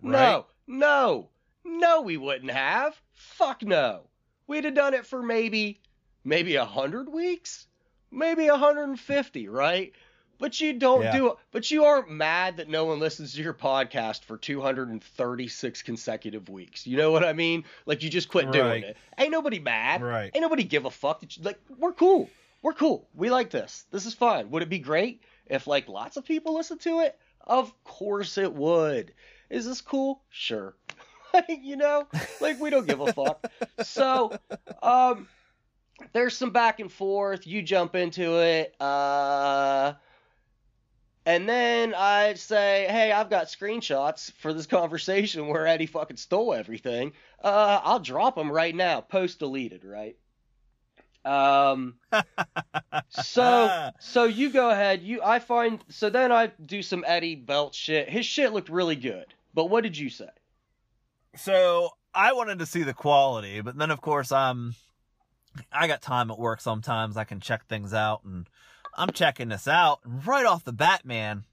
[0.02, 0.12] Right.
[0.12, 1.28] No, no,
[1.64, 3.00] no, we wouldn't have.
[3.12, 4.02] Fuck no.
[4.46, 5.80] We'd have done it for maybe,
[6.24, 7.66] maybe a hundred weeks,
[8.10, 9.92] maybe a hundred and fifty, right?
[10.38, 11.16] But you don't Yeah.
[11.16, 11.36] do it.
[11.52, 16.86] But you aren't mad that no one listens to your podcast for 236 consecutive weeks.
[16.86, 17.64] You know what I mean?
[17.86, 18.96] Like you just quit doing it.
[19.18, 20.02] Ain't nobody mad.
[20.02, 20.30] Right.
[20.34, 21.20] Ain't nobody give a fuck.
[21.20, 22.30] That you, like we're cool.
[22.62, 23.06] We're cool.
[23.14, 23.84] We like this.
[23.90, 24.50] This is fine.
[24.50, 27.18] Would it be great if like lots of people listen to it?
[27.42, 29.12] Of course it would.
[29.50, 30.22] Is this cool?
[30.30, 30.74] Sure.
[31.48, 32.06] you know,
[32.40, 33.46] like we don't give a fuck.
[33.82, 34.36] So,
[34.82, 35.28] um,
[36.12, 37.46] there's some back and forth.
[37.46, 38.74] You jump into it.
[38.80, 39.94] Uh,
[41.26, 46.54] and then I say, hey, I've got screenshots for this conversation where Eddie fucking stole
[46.54, 47.12] everything.
[47.42, 49.00] Uh, I'll drop them right now.
[49.00, 50.16] Post deleted, right?
[51.22, 51.96] Um,
[53.10, 55.02] so so you go ahead.
[55.02, 58.08] You I find so then I do some Eddie Belt shit.
[58.08, 59.26] His shit looked really good.
[59.52, 60.30] But what did you say?
[61.36, 64.74] So I wanted to see the quality, but then of course I'm
[65.72, 68.48] I got time at work sometimes I can check things out and
[68.96, 71.44] I'm checking this out and right off the bat, man,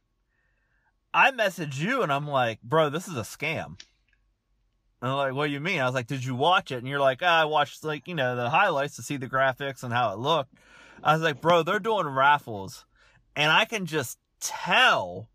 [1.14, 3.80] I message you and I'm like, bro, this is a scam.
[5.02, 5.80] And I'm like, what do you mean?
[5.80, 6.80] I was like, did you watch it?
[6.80, 9.84] And you're like, ah, I watched like, you know, the highlights to see the graphics
[9.84, 10.54] and how it looked.
[11.04, 12.86] I was like, bro, they're doing raffles.
[13.36, 15.30] And I can just tell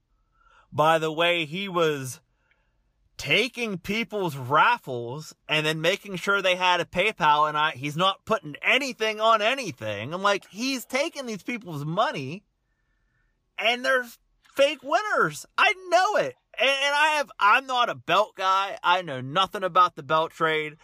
[0.72, 2.20] by the way he was
[3.22, 8.24] taking people's raffles and then making sure they had a PayPal and I he's not
[8.24, 10.12] putting anything on anything.
[10.12, 12.42] I'm like, he's taking these people's money
[13.56, 14.04] and they're
[14.56, 15.46] fake winners.
[15.56, 16.34] I know it.
[16.58, 18.76] And, and I have I'm not a belt guy.
[18.82, 20.74] I know nothing about the belt trade.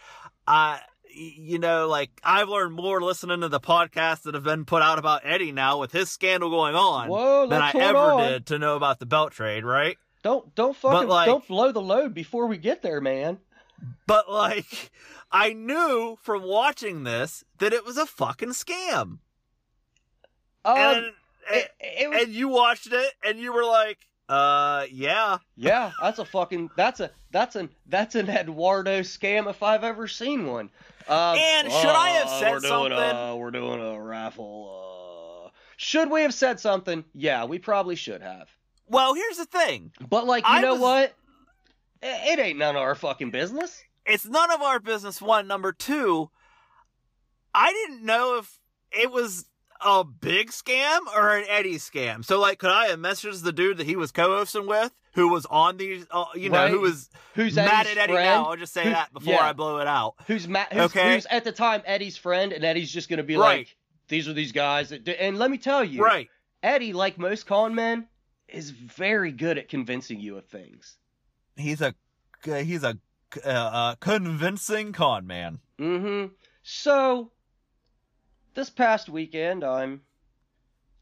[0.47, 0.79] I
[1.13, 4.97] you know, like I've learned more listening to the podcasts that have been put out
[4.97, 8.31] about Eddie now with his scandal going on Whoa, than I ever on.
[8.31, 9.97] did to know about the belt trade, right?
[10.23, 13.39] Don't don't fucking like- don't blow the load before we get there, man.
[14.05, 14.91] But like,
[15.31, 19.19] I knew from watching this that it was a fucking scam.
[20.65, 21.05] Um, and,
[21.51, 23.97] it, it was, and you watched it and you were like,
[24.27, 25.37] uh, yeah.
[25.55, 30.07] yeah, that's a fucking that's a that's an that's an Eduardo scam if I've ever
[30.07, 30.69] seen one.
[31.07, 33.17] Um, And should I have uh, said we're doing something?
[33.17, 35.45] A, we're doing a raffle.
[35.47, 37.03] Uh, should we have said something?
[37.15, 38.49] Yeah, we probably should have.
[38.89, 39.91] Well, here's the thing.
[40.09, 41.15] But like, you I know was- what?
[42.01, 43.81] It, ain't none of our fucking business.
[44.05, 45.21] It's none of our business.
[45.21, 45.47] One.
[45.47, 46.29] Number two,
[47.53, 48.59] I didn't know if
[48.91, 49.45] it was
[49.81, 52.23] a big scam or an Eddie scam.
[52.23, 55.45] So like, could I have messaged the dude that he was co-hosting with who was
[55.47, 56.71] on these, uh, you know, Right.
[56.71, 58.25] who was Who's mad Eddie's at Eddie friend?
[58.43, 58.45] now?
[58.45, 59.49] I'll just say Who- that before yeah.
[59.49, 60.15] I blow it out.
[60.27, 60.71] Who's Matt?
[60.71, 61.15] Who's, Okay.
[61.15, 63.57] who's at the time Eddie's friend, and Eddie's just gonna be Right.
[63.59, 63.75] like,
[64.07, 66.29] "These are these guys." That do, and let me tell you, Right.
[66.63, 68.07] Eddie, like most con men,
[68.53, 70.97] is very good at convincing you of things.
[71.55, 71.93] He's a
[72.43, 72.97] he's a
[73.45, 75.59] uh, uh, convincing con man.
[75.79, 76.33] Mm-hmm.
[76.63, 77.31] So,
[78.53, 80.01] this past weekend, I'm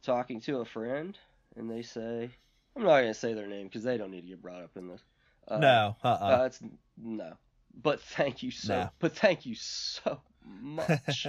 [0.03, 1.17] talking to a friend,
[1.55, 2.29] and they say,
[2.75, 4.87] I'm not gonna say their name because they don't need to get brought up in
[4.87, 5.01] this.
[5.47, 6.59] Uh, no, uh, uh Uh, it's
[6.97, 7.33] no.
[7.81, 8.75] But thank you so.
[8.75, 8.89] No.
[8.99, 11.27] But thank you so much.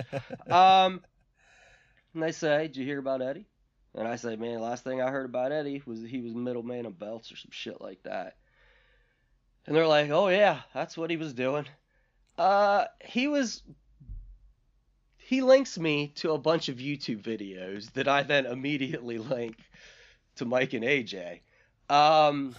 [0.49, 1.03] um,
[2.15, 3.47] and they say, "Did you hear about Eddie?"
[3.95, 6.87] And I say, "Man, last thing I heard about Eddie was that he was middleman
[6.87, 8.37] of belts or some shit like that."
[9.67, 11.67] And they're like, "Oh yeah, that's what he was doing."
[12.37, 13.63] Uh, he was.
[15.17, 19.57] He links me to a bunch of YouTube videos that I then immediately link
[20.37, 21.41] to Mike and AJ.
[21.91, 22.55] Um,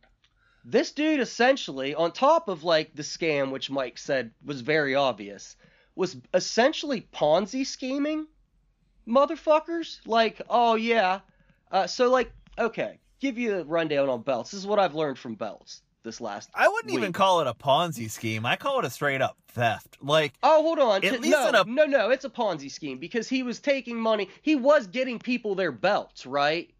[0.64, 5.56] this dude essentially, on top of like the scam, which Mike said was very obvious,
[5.94, 8.26] was essentially Ponzi scheming
[9.10, 9.98] motherfuckers.
[10.06, 11.20] Like, oh yeah.
[11.70, 14.50] Uh, so like, okay, give you a rundown on belts.
[14.52, 16.48] This is what I've learned from belts this last.
[16.54, 18.46] I wouldn't even call it a Ponzi scheme.
[18.46, 19.98] I call it a straight up theft.
[20.00, 21.04] Like, Oh, hold on.
[21.04, 23.96] At least no, in a- no, no, it's a Ponzi scheme because he was taking
[23.98, 24.28] money.
[24.42, 26.70] He was getting people their belts, right?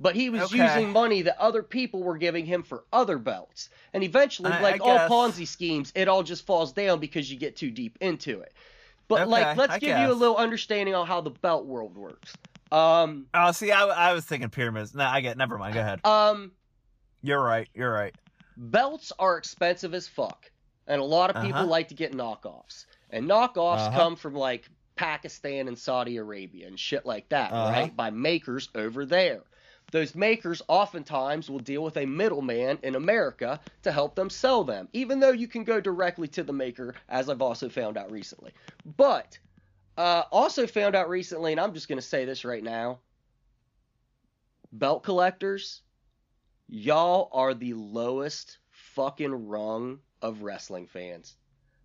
[0.00, 0.62] But he was Okay.
[0.62, 3.68] using money that other people were giving him for other belts.
[3.92, 5.08] And eventually, I- like I all.
[5.08, 8.52] Ponzi schemes, it all just falls down because you get too deep into it.
[9.08, 11.96] But Okay, like, let's I give you a little understanding on how the belt world
[11.96, 12.34] works.
[12.70, 14.94] Um, oh, see, I, I was thinking pyramids.
[14.94, 15.38] No, I get.
[15.38, 15.72] Never mind.
[15.74, 16.04] Go ahead.
[16.04, 16.52] um,
[17.22, 17.68] You're right.
[17.74, 18.14] You're right.
[18.56, 20.50] belts are expensive as fuck,
[20.86, 21.66] and a lot of people Uh-huh.
[21.70, 22.84] like to get knockoffs.
[23.10, 23.96] And knockoffs Uh-huh.
[23.96, 27.70] come from like Pakistan and Saudi Arabia and shit like that, Uh-huh.
[27.72, 27.96] right?
[27.96, 29.44] By makers over there.
[29.90, 34.88] Those makers oftentimes will deal with a middleman in America to help them sell them,
[34.92, 38.52] even though you can go directly to the maker, as I've also found out recently.
[38.96, 39.38] But
[39.96, 42.98] uh, also found out recently, and I'm just going to say this right now
[44.70, 45.80] belt collectors,
[46.68, 51.36] y'all are the lowest fucking rung of wrestling fans.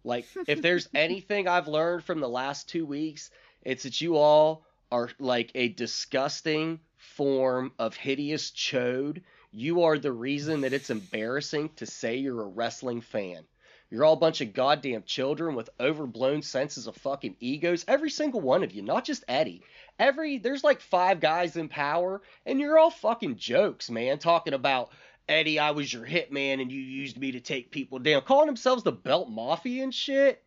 [0.03, 3.31] Like, if there's anything I've learned from the last two weeks,
[3.61, 6.81] it's that you all are like a disgusting
[7.15, 9.21] form of hideous chode.
[9.51, 13.43] You are the reason that it's embarrassing to say you're a wrestling fan.
[13.89, 17.85] You're all a bunch of goddamn children with overblown senses of fucking egos.
[17.87, 19.61] Every single one of you, not just Eddie.
[19.99, 24.17] Every there's like five guys in power, and you're all fucking jokes, man.
[24.17, 24.89] Talking about
[25.29, 28.23] Eddie, I was your hitman, and you used me to take people down.
[28.23, 30.41] Calling themselves the Belt Mafia and shit.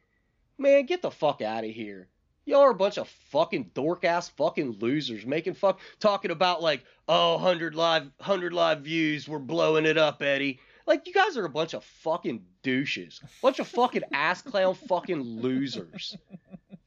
[0.59, 2.09] Man, get the fuck out of here.
[2.49, 6.85] Y'all are a bunch of fucking dork ass fucking losers making fuck talking about like,
[7.09, 10.61] oh, 100 live 100 live views, we're blowing it up, Eddie.
[10.87, 13.21] Like you guys are a bunch of fucking douches.
[13.43, 16.17] Bunch of fucking ass clown fucking losers.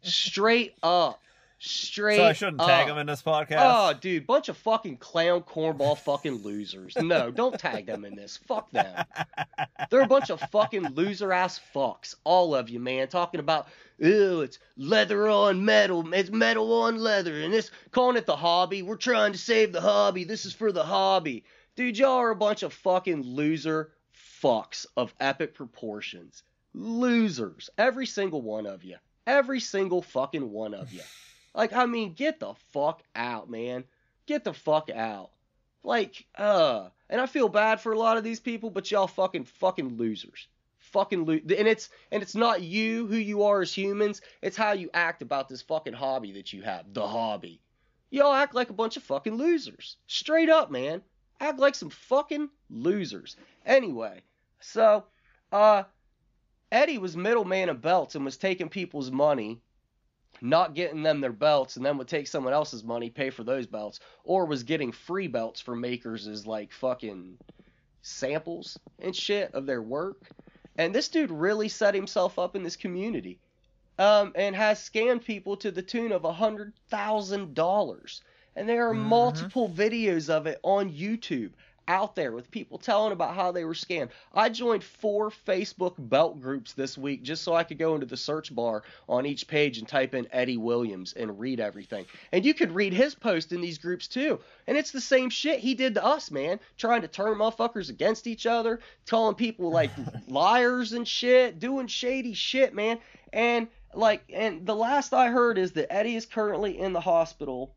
[0.01, 1.21] Straight up.
[1.61, 2.91] Straight So I shouldn't tag up.
[2.91, 3.57] him in this podcast.
[3.59, 6.95] Oh, dude, bunch of fucking clown cornball fucking losers.
[6.97, 8.37] No, don't tag them in this.
[8.47, 9.05] Fuck them.
[9.89, 12.15] They're a bunch of fucking loser ass fucks.
[12.23, 13.09] All of you, man.
[13.09, 16.13] Talking about, ew, it's leather on metal.
[16.13, 17.41] It's metal on leather.
[17.41, 18.81] And this, calling it the hobby.
[18.81, 20.23] We're trying to save the hobby.
[20.23, 21.43] This is for the hobby.
[21.75, 23.91] Dude, y'all are a bunch of fucking loser
[24.41, 26.43] fucks of epic proportions.
[26.73, 27.69] Losers.
[27.77, 28.95] Every single one of you.
[29.27, 31.01] Every single fucking one of you.
[31.59, 33.83] Like, I mean, get the fuck out, man.
[34.27, 35.31] Get the fuck out.
[35.83, 39.43] Like, uh, and I feel bad for a lot of these people, but y'all fucking
[39.43, 40.47] fucking losers.
[40.77, 44.71] Fucking lo- and it's and it's not you who you are as humans, it's how
[44.71, 47.59] you act about this fucking hobby that you have, the hobby.
[48.09, 49.97] Y'all act like a bunch of fucking losers.
[50.07, 51.01] Straight up, man.
[51.41, 53.35] Act like some fucking losers.
[53.65, 54.21] Anyway,
[54.61, 55.03] so
[55.51, 55.83] uh
[56.71, 59.59] Eddie was middleman of belts and was taking people's money,
[60.41, 63.67] not getting them their belts, and then would take someone else's money, pay for those
[63.67, 67.37] belts, or was getting free belts from makers as like fucking
[68.01, 70.29] samples and shit of their work.
[70.77, 73.39] And this dude really set himself up in this community.
[73.97, 78.21] Um, and has scammed people to the tune of a hundred thousand dollars.
[78.55, 78.99] And there are Mhm.
[78.99, 81.51] multiple videos of it on YouTube
[81.89, 84.11] out there with people telling about how they were scammed.
[84.33, 88.15] I joined four Facebook belt groups this week just so I could go into the
[88.15, 92.05] search bar on each page and type in Eddie Williams and read everything.
[92.31, 94.39] And you could read his post in these groups too.
[94.67, 96.59] And it's the same shit he did to us, man.
[96.77, 99.91] Trying to turn motherfuckers against each other, calling people like
[100.27, 102.99] liars and shit, doing shady shit, man.
[103.33, 107.73] And like and the last I heard is that Eddie is currently in the hospital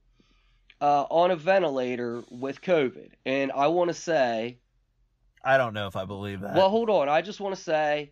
[0.83, 3.11] uh, on a ventilator with COVID.
[3.25, 4.59] And I want to say,
[5.45, 6.57] I don't know if I believe that.
[6.57, 7.09] well, hold on.
[7.09, 8.11] I just want to say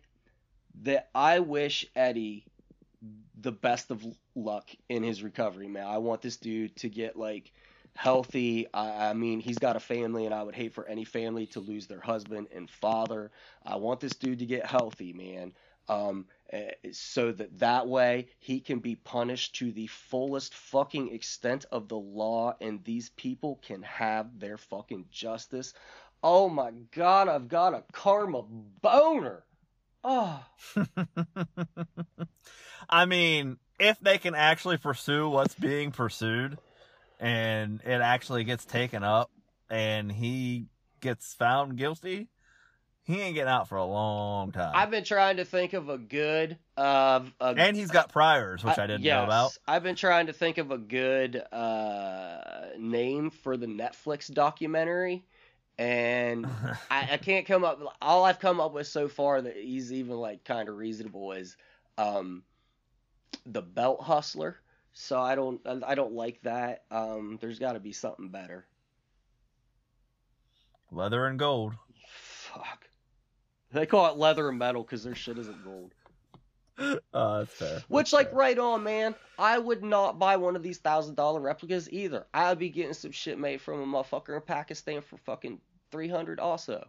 [0.83, 2.45] that I wish Eddie
[3.41, 4.05] the best of
[4.35, 5.85] luck in his recovery, man.
[5.85, 7.51] I want this dude to get like
[7.93, 8.67] healthy.
[8.73, 11.59] I, I mean, he's got a family, and I would hate for any family to
[11.59, 13.31] lose their husband and father.
[13.65, 15.51] I want this dude to get healthy, man.
[15.89, 21.65] Um, eh, so that that way he can be punished to the fullest fucking extent
[21.71, 25.73] of the law, and these people can have their fucking justice.
[26.23, 29.43] Oh my god, I've got a karma boner.
[30.03, 30.43] Oh,
[32.89, 36.57] I mean, if they can actually pursue what's being pursued
[37.19, 39.31] and it actually gets taken up
[39.69, 40.65] and he
[41.01, 42.29] gets found guilty,
[43.03, 44.71] he ain't getting out for a long time.
[44.75, 48.77] I've been trying to think of a good uh, a, and he's got priors, which
[48.77, 49.57] I, didn't yes, know about.
[49.67, 55.25] I've been trying to think of a good uh, name for the Netflix documentary,
[55.77, 56.45] and
[56.91, 57.81] I, I can't come up.
[58.01, 61.57] All I've come up with so far that he's even like kind of reasonable is
[61.97, 62.43] um,
[63.45, 64.57] the Belt Hustler.
[64.93, 66.83] So I don't I don't like that.
[66.91, 68.65] Um, there's got to be something better.
[70.91, 71.73] Leather and gold.
[72.05, 72.90] Fuck.
[73.73, 75.93] They call it leather and metal because their shit isn't gold.
[76.77, 76.95] Uh,
[77.39, 77.83] that's fair.
[77.87, 78.37] Which, That's like, fair.
[78.37, 79.15] right on, man.
[79.37, 82.25] I would not buy one of these thousand dollar replicas either.
[82.33, 85.59] I'd be getting some shit made from a motherfucker in Pakistan for fucking
[85.91, 86.39] three hundred.
[86.39, 86.87] Also,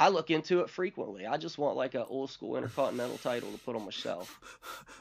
[0.00, 1.26] I look into it frequently.
[1.26, 4.40] I just want like an old school intercontinental title to put on my shelf,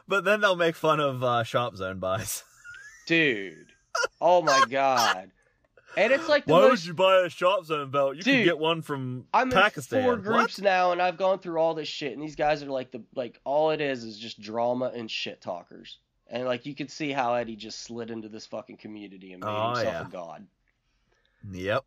[0.08, 2.44] But then they'll make fun of uh, Shop Zone buys.
[3.08, 3.68] dude.
[4.20, 5.32] Oh my god.
[5.98, 6.70] And it's like the Why most.
[6.72, 8.16] would you buy a Shop Zone belt?
[8.16, 10.04] You Dude, can get one from I'm in Pakistan.
[10.04, 10.24] four What?
[10.24, 13.02] groups now, and I've gone through all this shit, and these guys are like the
[13.16, 15.98] like all it is is just drama and shit talkers.
[16.28, 19.50] And like you could see how Eddie just slid into this fucking community and made
[19.52, 20.08] Oh, himself yeah.
[20.08, 20.48] a god.
[21.52, 21.84] Yep.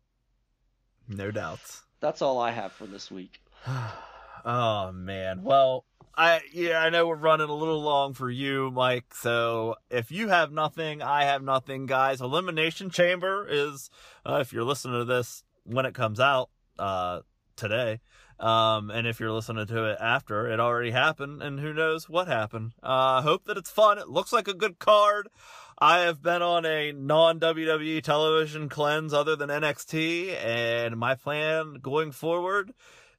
[1.07, 1.81] No doubts.
[1.99, 3.41] That's all I have for this week.
[4.45, 5.41] oh man.
[5.43, 5.85] Well,
[6.17, 9.13] I yeah, I know we're running a little long for you, Mike.
[9.13, 12.21] So if you have nothing, I have nothing, guys.
[12.21, 13.89] Elimination Chamber is
[14.25, 16.49] uh, if you're listening to this when it comes out
[16.79, 17.21] uh
[17.55, 17.99] today.
[18.39, 22.27] Um, and if you're listening to it after, it already happened, and who knows what
[22.27, 22.73] happened.
[22.83, 23.97] Uh, hope that it's fun.
[23.97, 25.29] It looks like a good card.
[25.77, 31.75] I have been on a non WWE television cleanse other than NXT, and my plan
[31.81, 32.73] going forward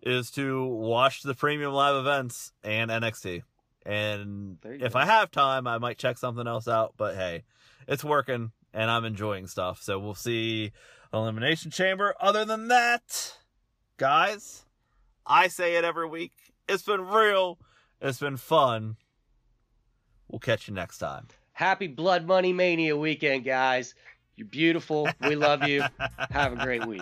[0.07, 3.43] is to watch the premium live events and NXT.
[3.85, 4.99] And if go.
[4.99, 6.95] I have time, I might check something else out.
[6.97, 7.43] But hey,
[7.89, 9.83] it's working and I'm enjoying stuff.
[9.83, 10.71] So we'll see
[11.13, 12.15] Elimination Chamber.
[12.21, 13.37] Other than that,
[13.97, 14.65] guys,
[15.27, 16.33] I say it every week.
[16.69, 17.59] It's been real.
[18.01, 18.97] It's been fun.
[20.29, 21.27] We'll catch you next time.
[21.53, 23.95] Happy Blood Money Mania weekend, guys.
[24.37, 25.09] You're beautiful.
[25.27, 25.83] We love you.
[26.31, 27.01] Have a great week.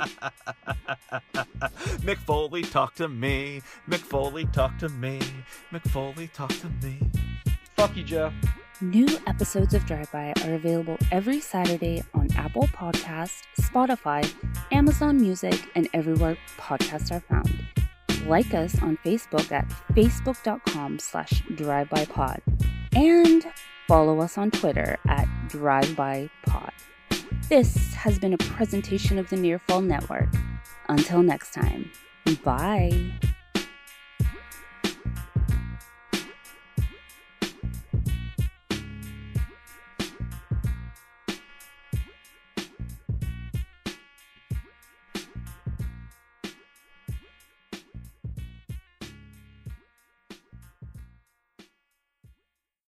[2.00, 3.60] Mick Foley, talk to me.
[3.88, 5.20] Mick Foley, talk to me.
[5.72, 7.00] Mick Foley, talk to me.
[7.76, 8.32] Fuck you, Joe.
[8.80, 14.32] New episodes of Drive By are available every Saturday on Apple Podcasts, Spotify,
[14.70, 17.66] Amazon Music, and everywhere podcasts are found.
[18.26, 22.40] Like us on Facebook at facebook.com slash drivebypod
[22.94, 23.44] and
[23.88, 26.70] follow us on Twitter at drivebypod.
[27.48, 30.28] This has been a presentation of the Nearfall Network.
[30.88, 31.90] Until next time,
[32.42, 33.12] bye.